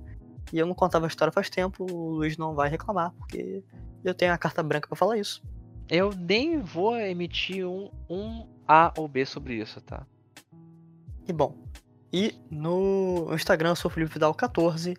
[0.52, 3.62] e eu não contava a história faz tempo, o Luiz não vai reclamar, porque
[4.04, 5.42] eu tenho a carta branca para falar isso.
[5.94, 10.06] Eu nem vou emitir um, um A ou B sobre isso, tá?
[11.28, 11.54] E bom.
[12.10, 14.96] E no Instagram eu sou Felipe Vidal 14.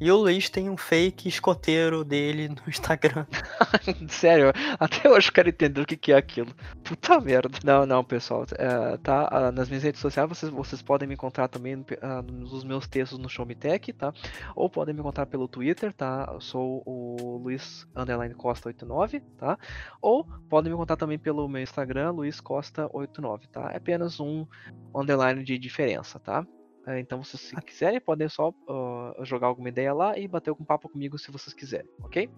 [0.00, 3.26] E o Luiz tem um fake escoteiro dele no Instagram.
[4.08, 6.54] Sério, até hoje eu quero entender o que, que é aquilo.
[6.84, 7.58] Puta merda.
[7.64, 8.46] Não, não, pessoal.
[8.56, 12.62] É, tá, ah, nas minhas redes sociais vocês, vocês podem me encontrar também uh, nos
[12.62, 14.12] meus textos no Show Me Tech, tá?
[14.54, 16.30] Ou podem me encontrar pelo Twitter, tá?
[16.32, 19.58] Eu sou o Luiz Underline Costa 89, tá?
[20.00, 23.72] Ou podem me encontrar também pelo meu Instagram, Luiz Costa 89, tá?
[23.72, 24.46] É apenas um
[24.94, 26.46] underline de diferença, tá?
[26.88, 30.64] É, então, se vocês quiserem, podem só uh, jogar alguma ideia lá e bater um
[30.64, 32.30] papo comigo se vocês quiserem, ok?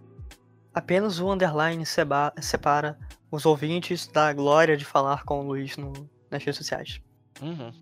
[0.74, 2.98] Apenas o underline separa
[3.30, 5.92] os ouvintes da glória de falar com o Luiz no,
[6.28, 7.00] nas redes sociais.
[7.40, 7.72] Uhum.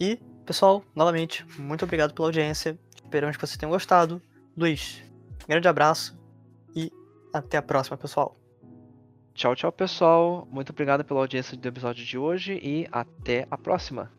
[0.00, 2.78] E, pessoal, novamente, muito obrigado pela audiência.
[2.94, 4.22] Esperamos que vocês tenham gostado.
[4.56, 5.02] Luiz,
[5.46, 6.18] grande abraço
[6.74, 6.90] e
[7.30, 8.38] até a próxima, pessoal.
[9.34, 10.48] Tchau, tchau, pessoal.
[10.50, 14.10] Muito obrigado pela audiência do episódio de hoje e até a próxima.